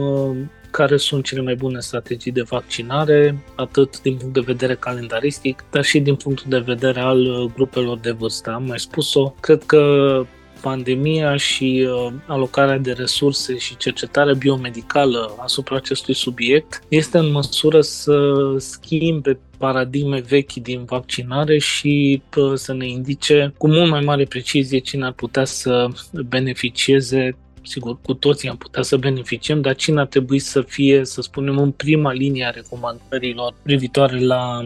care 0.74 0.98
sunt 0.98 1.24
cele 1.24 1.42
mai 1.42 1.56
bune 1.56 1.80
strategii 1.80 2.32
de 2.32 2.42
vaccinare, 2.42 3.44
atât 3.56 4.02
din 4.02 4.16
punct 4.18 4.34
de 4.34 4.40
vedere 4.46 4.76
calendaristic, 4.76 5.64
dar 5.72 5.84
și 5.84 6.00
din 6.00 6.16
punctul 6.16 6.46
de 6.50 6.58
vedere 6.58 7.00
al 7.00 7.20
uh, 7.20 7.52
grupelor 7.54 7.98
de 7.98 8.12
vârstă. 8.12 8.52
Am 8.52 8.64
mai 8.64 8.80
spus-o, 8.80 9.34
cred 9.40 9.64
că 9.64 9.82
pandemia 10.62 11.36
și 11.36 11.88
uh, 11.90 12.14
alocarea 12.28 12.78
de 12.78 12.92
resurse 12.92 13.58
și 13.58 13.78
cercetare 13.78 14.36
biomedicală 14.36 15.36
asupra 15.40 15.76
acestui 15.76 16.14
subiect 16.14 16.82
este 16.88 17.18
în 17.18 17.32
măsură 17.32 17.82
să 17.82 18.34
schimbe 18.58 19.40
paradigme 19.58 20.20
vechi 20.20 20.54
din 20.54 20.84
vaccinare 20.84 21.58
și 21.58 22.22
uh, 22.36 22.54
să 22.54 22.74
ne 22.74 22.88
indice 22.88 23.54
cu 23.58 23.68
mult 23.68 23.90
mai 23.90 24.02
mare 24.02 24.24
precizie 24.24 24.80
cine 24.80 25.06
ar 25.06 25.12
putea 25.12 25.46
să 25.46 25.88
beneficieze 26.28 27.38
sigur, 27.64 27.98
cu 28.02 28.14
toții 28.14 28.50
am 28.50 28.58
putea 28.58 28.82
să 28.82 28.98
beneficiem, 28.98 29.62
dar 29.62 29.76
cine 29.76 30.00
ar 30.00 30.08
trebui 30.08 30.40
să 30.40 30.62
fie, 30.62 31.06
să 31.06 31.22
spunem, 31.22 31.58
în 31.58 31.72
prima 31.72 32.12
linie 32.12 32.46
a 32.46 32.50
recomandărilor 32.50 33.54
privitoare 33.64 34.20
la, 34.20 34.62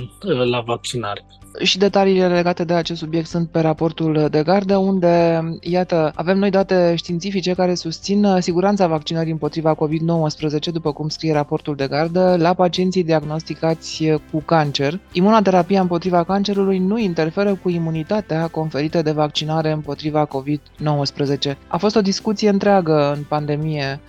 la 0.46 0.60
vaccinare 0.60 1.26
și 1.62 1.78
detaliile 1.78 2.28
legate 2.28 2.64
de 2.64 2.74
acest 2.74 3.00
subiect 3.00 3.28
sunt 3.28 3.50
pe 3.50 3.60
raportul 3.60 4.28
de 4.32 4.44
gardă, 4.44 4.78
unde, 4.78 5.42
iată, 5.62 6.12
avem 6.16 6.38
noi 6.38 6.50
date 6.50 6.94
științifice 6.96 7.54
care 7.54 7.74
susțin 7.74 8.28
siguranța 8.40 8.88
vaccinării 8.88 9.32
împotriva 9.32 9.76
COVID-19, 9.76 10.72
după 10.72 10.92
cum 10.92 11.08
scrie 11.08 11.34
raportul 11.34 11.76
de 11.76 11.88
gardă, 11.88 12.36
la 12.40 12.54
pacienții 12.54 13.04
diagnosticați 13.04 14.04
cu 14.32 14.42
cancer. 14.42 15.00
Imunoterapia 15.12 15.82
împotriva 15.82 16.24
cancerului 16.24 16.78
nu 16.78 16.98
interferă 16.98 17.60
cu 17.62 17.70
imunitatea 17.70 18.48
conferită 18.48 19.02
de 19.02 19.12
vaccinare 19.12 19.72
împotriva 19.72 20.28
COVID-19. 20.28 21.58
A 21.68 21.78
fost 21.78 21.96
o 21.96 22.02
discuție 22.02 22.50
întreagă 22.50 22.87
în 22.92 23.24
pandemie 23.28 24.00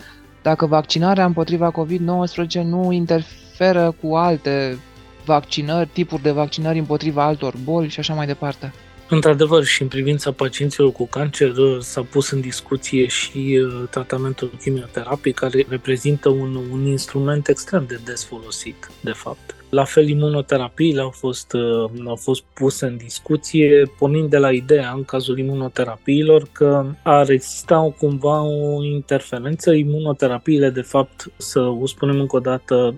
dacă 0.42 0.66
vaccinarea 0.66 1.24
împotriva 1.24 1.72
COVID-19 1.72 2.62
nu 2.64 2.92
interferă 2.92 3.94
cu 4.02 4.14
alte 4.14 4.78
vaccinări, 5.24 5.88
tipuri 5.92 6.22
de 6.22 6.30
vaccinări 6.30 6.78
împotriva 6.78 7.24
altor 7.24 7.54
boli 7.64 7.88
și 7.88 8.00
așa 8.00 8.14
mai 8.14 8.26
departe. 8.26 8.72
Într-adevăr, 9.08 9.64
și 9.64 9.82
în 9.82 9.88
privința 9.88 10.32
pacienților 10.32 10.92
cu 10.92 11.06
cancer 11.06 11.56
uh, 11.56 11.80
s-a 11.80 12.02
pus 12.02 12.30
în 12.30 12.40
discuție 12.40 13.06
și 13.06 13.60
uh, 13.62 13.88
tratamentul 13.90 14.50
chimioterapii, 14.60 15.32
care 15.32 15.66
reprezintă 15.68 16.28
un, 16.28 16.54
un 16.70 16.86
instrument 16.86 17.48
extrem 17.48 17.84
de 17.88 18.00
des 18.04 18.24
folosit, 18.24 18.90
de 19.00 19.12
fapt. 19.12 19.57
La 19.70 19.84
fel, 19.84 20.08
imunoterapiile 20.08 21.00
au 21.00 21.10
fost, 21.10 21.52
uh, 21.52 21.90
au 22.06 22.16
fost 22.16 22.42
puse 22.54 22.86
în 22.86 22.96
discuție, 22.96 23.90
pornind 23.98 24.30
de 24.30 24.38
la 24.38 24.52
ideea, 24.52 24.92
în 24.96 25.04
cazul 25.04 25.38
imunoterapiilor, 25.38 26.48
că 26.52 26.84
ar 27.02 27.30
exista 27.30 27.94
cumva 27.98 28.42
o 28.42 28.84
interferență. 28.84 29.72
Imunoterapiile, 29.72 30.70
de 30.70 30.80
fapt, 30.80 31.30
să 31.36 31.60
o 31.60 31.86
spunem 31.86 32.20
încă 32.20 32.36
o 32.36 32.40
dată, 32.40 32.94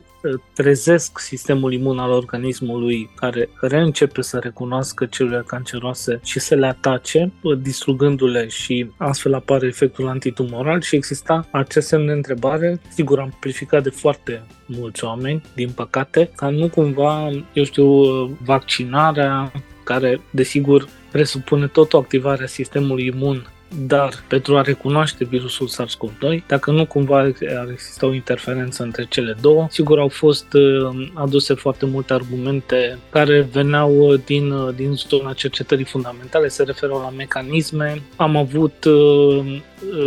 trezesc 0.54 1.18
sistemul 1.18 1.72
imun 1.72 1.98
al 1.98 2.10
organismului 2.10 3.10
care 3.16 3.48
reîncepe 3.60 4.22
să 4.22 4.38
recunoască 4.38 5.06
celule 5.06 5.44
canceroase 5.46 6.20
și 6.24 6.38
să 6.40 6.54
le 6.54 6.66
atace, 6.66 7.32
distrugându-le 7.58 8.48
și 8.48 8.90
astfel 8.96 9.34
apare 9.34 9.66
efectul 9.66 10.08
antitumoral 10.08 10.80
și 10.80 10.96
exista 10.96 11.48
acest 11.50 11.86
semn 11.86 12.06
de 12.06 12.12
întrebare, 12.12 12.80
sigur 12.88 13.18
amplificat 13.18 13.82
de 13.82 13.90
foarte 13.90 14.42
mulți 14.66 15.04
oameni, 15.04 15.42
din 15.54 15.70
păcate, 15.70 16.30
ca 16.36 16.48
nu 16.48 16.68
cumva, 16.68 17.30
eu 17.52 17.64
știu, 17.64 17.86
vaccinarea 18.26 19.52
care, 19.84 20.20
desigur, 20.30 20.88
presupune 21.12 21.66
tot 21.66 21.92
o 21.92 21.98
activare 21.98 22.42
a 22.42 22.46
sistemului 22.46 23.06
imun 23.06 23.46
dar 23.78 24.24
pentru 24.28 24.56
a 24.56 24.60
recunoaște 24.60 25.24
virusul 25.24 25.68
SARS-CoV-2, 25.68 26.46
dacă 26.46 26.70
nu 26.70 26.86
cumva 26.86 27.18
ar 27.18 27.68
exista 27.70 28.06
o 28.06 28.14
interferență 28.14 28.82
între 28.82 29.06
cele 29.08 29.36
două, 29.40 29.66
sigur 29.70 29.98
au 29.98 30.08
fost 30.08 30.52
uh, 30.52 31.08
aduse 31.14 31.54
foarte 31.54 31.86
multe 31.86 32.12
argumente 32.12 32.98
care 33.10 33.40
veneau 33.40 33.98
uh, 33.98 34.20
din, 34.24 34.50
uh, 34.50 34.74
din 34.74 34.92
zona 34.92 35.32
cercetării 35.32 35.84
fundamentale, 35.84 36.48
se 36.48 36.62
referă 36.62 36.92
la 36.92 37.10
mecanisme. 37.16 38.02
Am 38.16 38.36
avut 38.36 38.84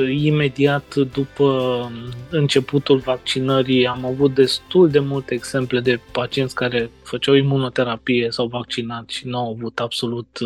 imediat 0.10 0.96
după 0.96 1.92
începutul 2.30 2.98
vaccinării, 2.98 3.88
am 3.88 4.06
avut 4.06 4.34
destul 4.34 4.90
de 4.90 5.00
multe 5.00 5.34
exemple 5.34 5.80
de 5.80 6.00
pacienți 6.12 6.56
care 6.56 6.92
făceau 7.04 7.34
imunoterapie 7.34 8.28
sau 8.30 8.48
vaccinat 8.48 9.10
și 9.10 9.28
nu 9.28 9.38
au 9.38 9.56
avut 9.58 9.80
absolut 9.80 10.40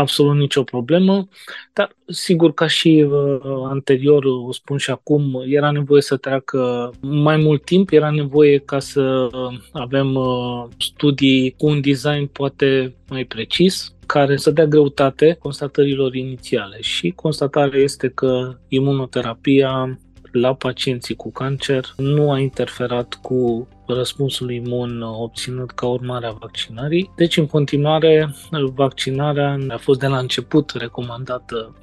absolut 0.00 0.36
nicio 0.36 0.62
problemă, 0.62 1.28
dar 1.72 1.96
sigur 2.06 2.54
ca 2.54 2.66
și 2.66 3.06
uh, 3.10 3.40
anterior, 3.68 4.24
o 4.24 4.52
spun 4.52 4.76
și 4.76 4.90
acum, 4.90 5.42
era 5.46 5.70
nevoie 5.70 6.02
să 6.02 6.16
treacă 6.16 6.90
mai 7.00 7.36
mult 7.36 7.64
timp, 7.64 7.90
era 7.90 8.10
nevoie 8.10 8.58
ca 8.58 8.78
să 8.78 9.28
avem 9.72 10.14
uh, 10.14 10.64
studii 10.78 11.54
cu 11.58 11.66
un 11.66 11.80
design 11.80 12.26
poate 12.26 12.94
mai 13.08 13.24
precis, 13.24 13.94
care 14.06 14.36
să 14.36 14.50
dea 14.50 14.66
greutate 14.66 15.36
constatărilor 15.38 16.14
inițiale. 16.14 16.80
Și 16.80 17.10
constatarea 17.10 17.80
este 17.80 18.08
că 18.08 18.58
imunoterapia 18.68 19.98
la 20.32 20.54
pacienții 20.54 21.14
cu 21.14 21.32
cancer 21.32 21.84
nu 21.96 22.32
a 22.32 22.38
interferat 22.38 23.18
cu 23.22 23.68
răspunsul 23.94 24.50
imun 24.50 25.02
obținut 25.02 25.70
ca 25.70 25.86
urmare 25.86 26.26
a 26.26 26.30
vaccinării. 26.30 27.10
Deci, 27.16 27.36
în 27.36 27.46
continuare, 27.46 28.34
vaccinarea 28.74 29.58
a 29.68 29.76
fost 29.76 30.00
de 30.00 30.06
la 30.06 30.18
început 30.18 30.72
recomandată 30.74 31.74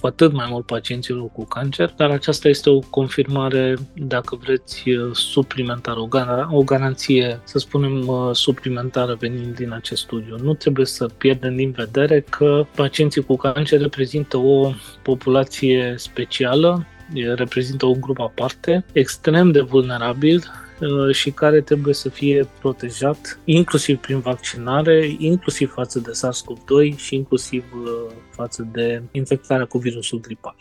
cu 0.00 0.06
atât 0.06 0.32
mai 0.32 0.46
mult 0.50 0.66
pacienților 0.66 1.28
cu 1.32 1.44
cancer, 1.44 1.92
dar 1.96 2.10
aceasta 2.10 2.48
este 2.48 2.70
o 2.70 2.78
confirmare, 2.78 3.76
dacă 3.94 4.38
vreți, 4.42 4.84
suplimentară, 5.12 6.00
o, 6.00 6.08
gar- 6.08 6.48
o 6.50 6.62
garanție, 6.62 7.40
să 7.44 7.58
spunem, 7.58 8.10
suplimentară 8.32 9.14
venind 9.14 9.54
din 9.54 9.72
acest 9.72 10.02
studiu. 10.02 10.36
Nu 10.42 10.54
trebuie 10.54 10.86
să 10.86 11.06
pierdem 11.06 11.56
din 11.56 11.70
vedere 11.70 12.20
că 12.20 12.66
pacienții 12.76 13.22
cu 13.22 13.36
cancer 13.36 13.80
reprezintă 13.80 14.36
o 14.36 14.72
populație 15.02 15.94
specială 15.96 16.86
reprezintă 17.34 17.86
un 17.86 18.00
grup 18.00 18.20
aparte, 18.20 18.84
extrem 18.92 19.50
de 19.50 19.60
vulnerabil 19.60 20.36
uh, 20.36 20.63
și 21.12 21.30
care 21.30 21.60
trebuie 21.60 21.94
să 21.94 22.08
fie 22.08 22.48
protejat 22.60 23.38
inclusiv 23.44 23.98
prin 23.98 24.18
vaccinare, 24.18 25.14
inclusiv 25.18 25.72
față 25.72 25.98
de 25.98 26.10
SARS-CoV-2 26.10 26.96
și 26.96 27.14
inclusiv 27.14 27.64
uh, 27.74 28.12
față 28.30 28.68
de 28.72 29.02
infectarea 29.12 29.64
cu 29.64 29.78
virusul 29.78 30.20
gripal. 30.20 30.56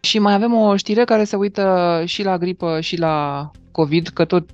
Și 0.00 0.18
mai 0.18 0.34
avem 0.34 0.54
o 0.54 0.76
știre 0.76 1.04
care 1.04 1.24
se 1.24 1.36
uită 1.36 2.02
și 2.04 2.22
la 2.22 2.38
gripă 2.38 2.80
și 2.80 2.98
la 2.98 3.50
COVID, 3.72 4.08
că 4.08 4.24
tot 4.24 4.50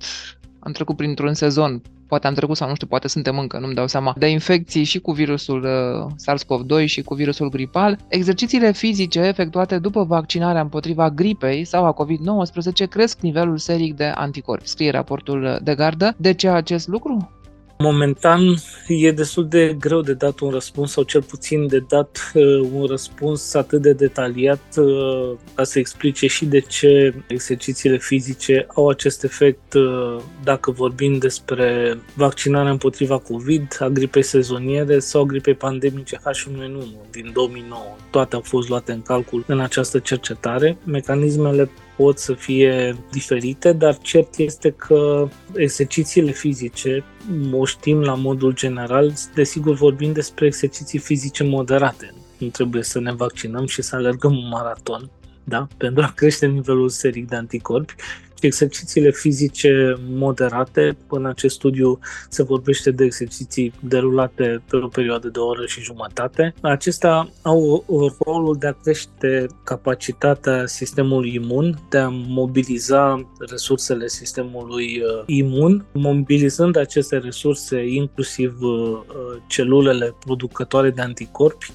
am 0.59 0.71
trecut 0.71 0.95
printr-un 0.95 1.33
sezon 1.33 1.81
poate 2.07 2.27
am 2.27 2.33
trecut 2.33 2.55
sau 2.55 2.67
nu 2.67 2.75
știu, 2.75 2.87
poate 2.87 3.07
suntem 3.07 3.39
încă, 3.39 3.59
nu-mi 3.59 3.73
dau 3.73 3.87
seama, 3.87 4.13
de 4.17 4.27
infecții 4.27 4.83
și 4.83 4.99
cu 4.99 5.11
virusul 5.11 5.63
uh, 5.63 6.11
SARS-CoV-2 6.15 6.85
și 6.85 7.01
cu 7.01 7.13
virusul 7.13 7.49
gripal, 7.49 7.97
exercițiile 8.07 8.71
fizice 8.71 9.19
efectuate 9.19 9.77
după 9.77 10.03
vaccinarea 10.03 10.61
împotriva 10.61 11.09
gripei 11.09 11.65
sau 11.65 11.85
a 11.85 11.93
COVID-19 11.93 12.89
cresc 12.89 13.19
nivelul 13.19 13.57
seric 13.57 13.95
de 13.95 14.05
anticorpi, 14.05 14.67
scrie 14.67 14.91
raportul 14.91 15.59
de 15.63 15.75
gardă. 15.75 16.15
De 16.17 16.33
ce 16.33 16.49
acest 16.49 16.87
lucru? 16.87 17.36
Momentan 17.79 18.55
e 18.87 19.11
destul 19.11 19.47
de 19.47 19.75
greu 19.79 20.01
de 20.01 20.13
dat 20.13 20.39
un 20.39 20.49
răspuns 20.49 20.91
sau 20.91 21.03
cel 21.03 21.21
puțin 21.21 21.67
de 21.67 21.79
dat 21.79 22.31
uh, 22.33 22.69
un 22.73 22.85
răspuns 22.85 23.53
atât 23.53 23.81
de 23.81 23.93
detaliat 23.93 24.61
uh, 24.77 25.31
ca 25.55 25.63
să 25.63 25.79
explice 25.79 26.27
și 26.27 26.45
de 26.45 26.59
ce 26.59 27.13
exercițiile 27.27 27.97
fizice 27.97 28.65
au 28.75 28.89
acest 28.89 29.23
efect 29.23 29.73
uh, 29.73 30.17
dacă 30.43 30.71
vorbim 30.71 31.17
despre 31.17 31.97
vaccinarea 32.13 32.71
împotriva 32.71 33.17
COVID, 33.17 33.77
a 33.79 33.87
gripei 33.87 34.23
sezoniere 34.23 34.99
sau 34.99 35.21
a 35.21 35.25
gripei 35.25 35.55
pandemice 35.55 36.17
H1N1 36.17 37.11
din 37.11 37.29
2009. 37.33 37.81
Toate 38.09 38.35
au 38.35 38.41
fost 38.41 38.69
luate 38.69 38.91
în 38.91 39.01
calcul 39.01 39.43
în 39.47 39.59
această 39.59 39.99
cercetare. 39.99 40.77
Mecanismele 40.83 41.69
pot 41.97 42.19
să 42.19 42.33
fie 42.33 42.97
diferite, 43.11 43.73
dar 43.73 43.97
cert 43.97 44.37
este 44.37 44.69
că 44.69 45.27
exercițiile 45.53 46.31
fizice, 46.31 47.03
o 47.51 47.65
știm 47.65 48.01
la 48.01 48.13
modul 48.13 48.53
general, 48.53 49.13
desigur 49.33 49.75
vorbim 49.75 50.13
despre 50.13 50.45
exerciții 50.45 50.99
fizice 50.99 51.43
moderate. 51.43 52.13
Nu 52.37 52.47
trebuie 52.47 52.83
să 52.83 52.99
ne 52.99 53.13
vaccinăm 53.13 53.65
și 53.65 53.81
să 53.81 53.95
alergăm 53.95 54.37
un 54.37 54.47
maraton, 54.47 55.09
da? 55.43 55.67
pentru 55.77 56.03
a 56.03 56.11
crește 56.15 56.45
nivelul 56.45 56.89
seric 56.89 57.27
de 57.27 57.35
anticorpi, 57.35 57.95
exercițiile 58.41 59.11
fizice 59.11 59.95
moderate. 60.09 60.97
În 61.09 61.25
acest 61.25 61.55
studiu 61.55 61.99
se 62.29 62.43
vorbește 62.43 62.91
de 62.91 63.03
exerciții 63.03 63.73
derulate 63.79 64.63
pe 64.69 64.75
o 64.75 64.87
perioadă 64.87 65.27
de 65.27 65.39
o 65.39 65.45
oră 65.45 65.65
și 65.65 65.81
jumătate. 65.81 66.53
Acestea 66.61 67.29
au 67.41 67.85
rolul 68.25 68.55
de 68.59 68.67
a 68.67 68.71
crește 68.71 69.47
capacitatea 69.63 70.65
sistemului 70.65 71.33
imun, 71.33 71.79
de 71.89 71.97
a 71.97 72.07
mobiliza 72.09 73.29
resursele 73.49 74.07
sistemului 74.07 75.01
uh, 75.01 75.23
imun, 75.25 75.85
mobilizând 75.93 76.75
aceste 76.75 77.17
resurse, 77.17 77.87
inclusiv 77.87 78.57
uh, 78.61 78.99
celulele 79.47 80.15
producătoare 80.19 80.89
de 80.89 81.01
anticorpi, 81.01 81.71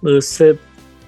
uh, 0.00 0.16
se 0.18 0.58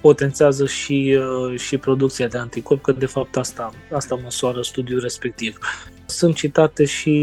potențează 0.09 0.65
și, 0.65 1.17
uh, 1.19 1.59
și 1.59 1.77
producția 1.77 2.27
de 2.27 2.37
anticorpi, 2.37 2.83
că 2.83 2.91
de 2.91 3.05
fapt 3.05 3.37
asta, 3.37 3.73
asta 3.91 4.19
măsoară 4.23 4.61
studiul 4.61 4.99
respectiv. 4.99 5.57
Sunt 6.05 6.35
citate 6.35 6.85
și 6.85 7.15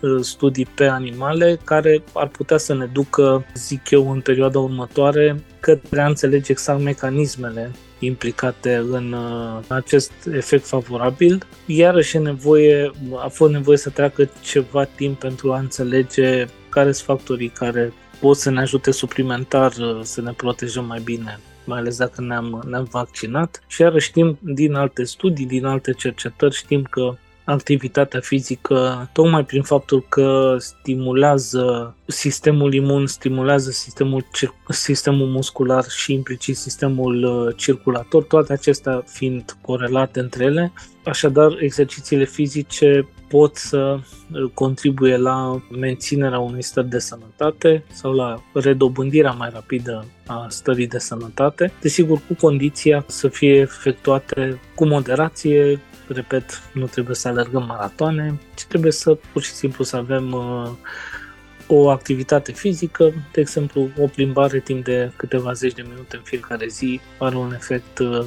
uh, 0.00 0.20
studii 0.20 0.66
pe 0.74 0.86
animale 0.86 1.58
care 1.64 2.02
ar 2.12 2.28
putea 2.28 2.56
să 2.56 2.74
ne 2.74 2.86
ducă, 2.92 3.46
zic 3.54 3.90
eu, 3.90 4.10
în 4.10 4.20
perioada 4.20 4.58
următoare 4.58 5.44
către 5.60 6.00
a 6.00 6.06
înțelege 6.06 6.52
exact 6.52 6.80
mecanismele 6.80 7.70
implicate 7.98 8.74
în 8.90 9.12
uh, 9.12 9.64
acest 9.68 10.12
efect 10.32 10.66
favorabil. 10.66 11.46
Iarăși 11.66 12.16
e 12.16 12.20
nevoie, 12.20 12.90
a 13.16 13.28
fost 13.28 13.52
nevoie 13.52 13.76
să 13.76 13.90
treacă 13.90 14.30
ceva 14.42 14.84
timp 14.84 15.18
pentru 15.18 15.52
a 15.52 15.58
înțelege 15.58 16.44
care 16.68 16.92
sunt 16.92 17.06
factorii 17.06 17.48
care 17.48 17.92
pot 18.20 18.36
să 18.36 18.50
ne 18.50 18.60
ajute 18.60 18.90
suplimentar 18.90 19.72
să 20.02 20.20
ne 20.20 20.32
protejăm 20.32 20.84
mai 20.84 21.00
bine 21.04 21.38
mai 21.66 21.78
ales 21.78 21.96
dacă 21.96 22.20
ne-am, 22.20 22.62
ne-am 22.66 22.88
vaccinat. 22.90 23.62
Și 23.66 23.80
iar 23.80 23.98
știm 23.98 24.38
din 24.40 24.74
alte 24.74 25.04
studii, 25.04 25.46
din 25.46 25.64
alte 25.64 25.92
cercetări, 25.92 26.54
știm 26.54 26.82
că 26.82 27.14
activitatea 27.44 28.20
fizică, 28.20 29.10
tocmai 29.12 29.44
prin 29.44 29.62
faptul 29.62 30.04
că 30.08 30.56
stimulează 30.58 31.94
sistemul 32.06 32.74
imun, 32.74 33.06
stimulează 33.06 33.70
sistemul, 33.70 34.26
sistemul 34.68 35.26
muscular 35.26 35.84
și 35.88 36.12
implicit 36.12 36.56
sistemul 36.56 37.24
uh, 37.24 37.56
circulator, 37.56 38.22
toate 38.22 38.52
acestea 38.52 39.02
fiind 39.06 39.56
corelate 39.60 40.20
între 40.20 40.44
ele. 40.44 40.72
Așadar, 41.04 41.56
exercițiile 41.60 42.24
fizice 42.24 43.08
pot 43.28 43.56
să 43.56 43.98
uh, 44.32 44.50
contribuie 44.54 45.16
la 45.16 45.62
menținerea 45.70 46.38
unui 46.38 46.62
stări 46.62 46.88
de 46.88 46.98
sănătate 46.98 47.84
sau 47.92 48.12
la 48.12 48.42
redobândirea 48.52 49.30
mai 49.30 49.50
rapidă 49.52 50.06
a 50.26 50.46
stării 50.48 50.86
de 50.86 50.98
sănătate, 50.98 51.72
desigur 51.80 52.20
cu 52.26 52.34
condiția 52.40 53.04
să 53.06 53.28
fie 53.28 53.54
efectuate 53.54 54.60
cu 54.74 54.86
moderație, 54.86 55.80
repet, 56.08 56.62
nu 56.72 56.86
trebuie 56.86 57.16
să 57.16 57.28
alergăm 57.28 57.64
maratoane, 57.66 58.38
ci 58.54 58.64
trebuie 58.64 58.92
să 58.92 59.18
pur 59.32 59.42
și 59.42 59.52
simplu 59.52 59.84
să 59.84 59.96
avem 59.96 60.32
uh, 60.32 60.70
o 61.66 61.90
activitate 61.90 62.52
fizică, 62.52 63.12
de 63.32 63.40
exemplu 63.40 63.88
o 63.98 64.06
plimbare 64.06 64.60
timp 64.60 64.84
de 64.84 65.12
câteva 65.16 65.52
zeci 65.52 65.74
de 65.74 65.82
minute 65.82 66.16
în 66.16 66.22
fiecare 66.22 66.66
zi 66.66 67.00
are 67.18 67.36
un 67.36 67.52
efect 67.52 67.98
uh, 67.98 68.24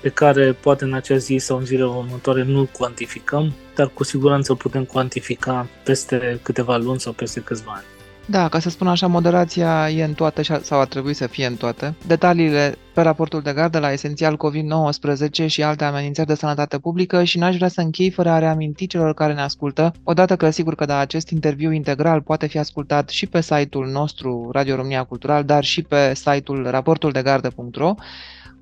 pe 0.00 0.08
care 0.08 0.52
poate 0.52 0.84
în 0.84 0.92
acea 0.92 1.16
zi 1.16 1.36
sau 1.36 1.58
în 1.58 1.64
zilele 1.64 1.88
următoare 1.88 2.42
nu-l 2.42 2.66
cuantificăm, 2.66 3.54
dar 3.74 3.88
cu 3.88 4.04
siguranță 4.04 4.52
îl 4.52 4.58
putem 4.58 4.84
cuantifica 4.84 5.68
peste 5.84 6.40
câteva 6.42 6.76
luni 6.76 7.00
sau 7.00 7.12
peste 7.12 7.40
câțiva 7.40 7.72
ani. 7.74 7.97
Da, 8.30 8.48
ca 8.48 8.58
să 8.58 8.70
spun 8.70 8.86
așa, 8.86 9.06
moderația 9.06 9.90
e 9.90 10.04
în 10.04 10.12
toate 10.12 10.42
sau 10.42 10.80
ar 10.80 10.86
trebui 10.86 11.14
să 11.14 11.26
fie 11.26 11.46
în 11.46 11.54
toate. 11.54 11.94
Detaliile 12.06 12.74
pe 12.94 13.00
raportul 13.00 13.40
de 13.40 13.52
gardă 13.52 13.78
la 13.78 13.92
esențial 13.92 14.36
COVID-19 14.36 15.46
și 15.46 15.62
alte 15.62 15.84
amenințări 15.84 16.26
de 16.26 16.34
sănătate 16.34 16.78
publică 16.78 17.24
și 17.24 17.38
n-aș 17.38 17.56
vrea 17.56 17.68
să 17.68 17.80
închei 17.80 18.10
fără 18.10 18.30
a 18.30 18.38
reaminti 18.38 18.86
celor 18.86 19.14
care 19.14 19.32
ne 19.32 19.40
ascultă, 19.40 19.92
odată 20.04 20.36
că 20.36 20.50
sigur 20.50 20.74
că 20.74 20.84
da, 20.84 20.98
acest 20.98 21.30
interviu 21.30 21.72
integral 21.72 22.20
poate 22.20 22.46
fi 22.46 22.58
ascultat 22.58 23.08
și 23.08 23.26
pe 23.26 23.40
site-ul 23.40 23.86
nostru 23.86 24.50
Radio 24.52 24.76
România 24.76 25.04
Cultural, 25.04 25.44
dar 25.44 25.64
și 25.64 25.82
pe 25.82 26.14
site-ul 26.14 26.66
raportuldegardă.ro, 26.70 27.94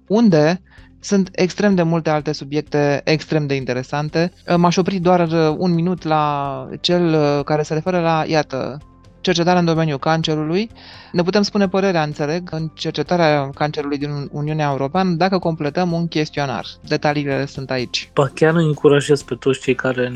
unde 0.06 0.62
sunt 1.00 1.28
extrem 1.32 1.74
de 1.74 1.82
multe 1.82 2.10
alte 2.10 2.32
subiecte 2.32 3.00
extrem 3.04 3.46
de 3.46 3.54
interesante. 3.54 4.32
M-aș 4.56 4.76
opri 4.76 4.98
doar 4.98 5.28
un 5.58 5.74
minut 5.74 6.02
la 6.02 6.68
cel 6.80 7.42
care 7.42 7.62
se 7.62 7.74
referă 7.74 8.00
la, 8.00 8.24
iată, 8.26 8.78
cercetarea 9.26 9.60
în 9.60 9.66
domeniul 9.66 9.98
cancerului. 9.98 10.70
Ne 11.12 11.22
putem 11.22 11.42
spune 11.42 11.68
părerea, 11.68 12.02
înțeleg, 12.02 12.48
în 12.52 12.70
cercetarea 12.74 13.50
cancerului 13.54 13.98
din 13.98 14.28
Uniunea 14.30 14.70
Europeană 14.70 15.10
dacă 15.10 15.38
completăm 15.38 15.92
un 15.92 16.08
chestionar. 16.08 16.66
Detaliile 16.88 17.46
sunt 17.46 17.70
aici. 17.70 18.10
Ba 18.14 18.30
chiar 18.34 18.54
încurajez 18.54 19.22
pe 19.22 19.34
toți 19.34 19.60
cei 19.60 19.74
care 19.74 20.12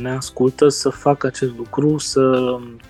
ne 0.00 0.10
ascultă 0.10 0.68
să 0.68 0.88
facă 0.88 1.26
acest 1.26 1.52
lucru, 1.56 1.98
să 1.98 2.20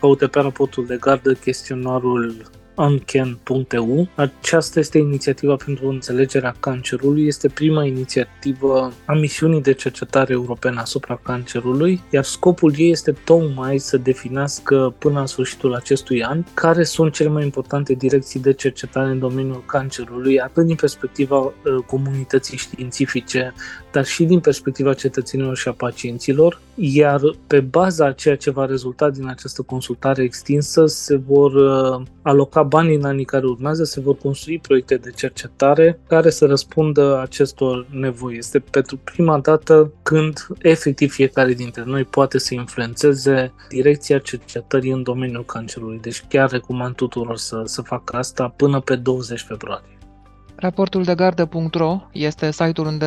caute 0.01 0.27
pe 0.27 0.41
raportul 0.41 0.87
de 0.87 0.97
gardă 1.01 1.33
chestionarul 1.33 2.35
uncan.eu. 2.75 4.09
Aceasta 4.15 4.79
este 4.79 4.99
inițiativa 4.99 5.57
pentru 5.65 5.89
înțelegerea 5.89 6.55
cancerului. 6.61 7.27
Este 7.27 7.49
prima 7.49 7.85
inițiativă 7.85 8.93
a 9.05 9.13
misiunii 9.13 9.63
de 9.63 9.73
cercetare 9.73 10.33
europene 10.33 10.81
asupra 10.81 11.21
cancerului, 11.23 12.03
iar 12.11 12.25
scopul 12.25 12.75
ei 12.77 12.91
este 12.91 13.13
tocmai 13.25 13.79
să 13.79 13.97
definească 13.97 14.95
până 14.99 15.19
la 15.19 15.27
sfârșitul 15.27 15.75
acestui 15.75 16.25
an 16.25 16.45
care 16.55 16.85
sunt 16.85 17.13
cele 17.13 17.29
mai 17.29 17.45
importante 17.45 17.93
direcții 17.93 18.41
de 18.41 18.53
cercetare 18.53 19.11
în 19.11 19.19
domeniul 19.19 19.63
cancerului, 19.67 20.41
atât 20.41 20.65
din 20.67 20.77
perspectiva 20.77 21.39
uh, 21.39 21.53
comunității 21.87 22.57
științifice, 22.57 23.55
dar 23.95 24.05
și 24.05 24.25
din 24.25 24.41
perspectiva 24.41 24.95
cetățenilor 24.95 25.57
și 25.57 25.69
a 25.69 25.73
pacienților, 25.73 26.61
iar 26.75 27.21
pe 27.47 27.61
baza 27.61 28.13
ceea 28.13 28.37
ce 28.37 28.51
va 28.51 28.65
rezulta 28.65 29.11
din 29.11 29.27
această 29.27 29.63
consultare 29.63 30.23
extinsă 30.23 30.87
se 30.87 31.17
vor 31.17 31.53
uh, 31.53 32.07
aloca 32.23 32.63
bani 32.63 32.95
în 32.95 33.05
anii 33.05 33.25
care 33.25 33.47
urmează, 33.47 33.85
se 33.85 34.01
vor 34.01 34.17
construi 34.17 34.59
proiecte 34.59 34.97
de 34.97 35.11
cercetare 35.11 35.99
care 36.07 36.31
să 36.31 36.47
răspundă 36.47 37.21
acestor 37.21 37.87
nevoi. 37.91 38.37
Este 38.37 38.59
pentru 38.59 38.97
prima 38.97 39.39
dată 39.39 39.93
când 40.03 40.47
efectiv 40.59 41.13
fiecare 41.13 41.53
dintre 41.53 41.83
noi 41.87 42.05
poate 42.05 42.39
să 42.39 42.55
influențeze 42.55 43.53
direcția 43.69 44.19
cercetării 44.19 44.91
în 44.91 45.03
domeniul 45.03 45.45
cancerului. 45.45 45.99
Deci 46.01 46.25
chiar 46.29 46.51
recomand 46.51 46.95
tuturor 46.95 47.37
să, 47.37 47.63
să 47.65 47.83
facă 47.83 48.17
asta 48.17 48.55
până 48.57 48.81
pe 48.81 48.97
20 48.97 49.41
februarie. 49.41 49.99
Raportul 50.57 51.03
de 51.03 51.15
gardă.ro 51.15 52.01
este 52.13 52.51
site-ul 52.51 52.87
unde 52.87 53.07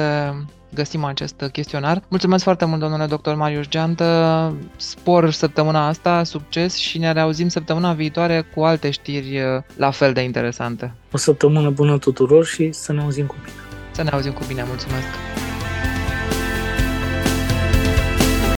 găsim 0.74 1.04
acest 1.04 1.50
chestionar. 1.52 2.02
Mulțumesc 2.08 2.44
foarte 2.44 2.66
mult, 2.66 2.80
domnule 2.80 3.06
dr. 3.06 3.34
Marius 3.34 3.68
Geantă, 3.68 4.54
spor 4.76 5.32
săptămâna 5.32 5.88
asta, 5.88 6.24
succes 6.24 6.76
și 6.76 6.98
ne 6.98 7.12
reauzim 7.12 7.48
săptămâna 7.48 7.94
viitoare 7.94 8.46
cu 8.56 8.64
alte 8.64 8.90
știri 8.90 9.40
uh, 9.40 9.64
la 9.76 9.92
fel 9.92 10.14
de 10.14 10.22
interesante. 10.22 10.94
O 11.12 11.18
săptămână 11.18 11.70
bună 11.70 11.98
tuturor 11.98 12.46
și 12.46 12.72
să 12.72 12.94
ne 12.94 13.02
auzim 13.02 13.26
cu 13.26 13.36
bine. 13.44 13.56
Să 13.92 14.04
ne 14.04 14.10
auzim 14.10 14.32
cu 14.32 14.44
bine, 14.48 14.64
mulțumesc! 14.68 15.47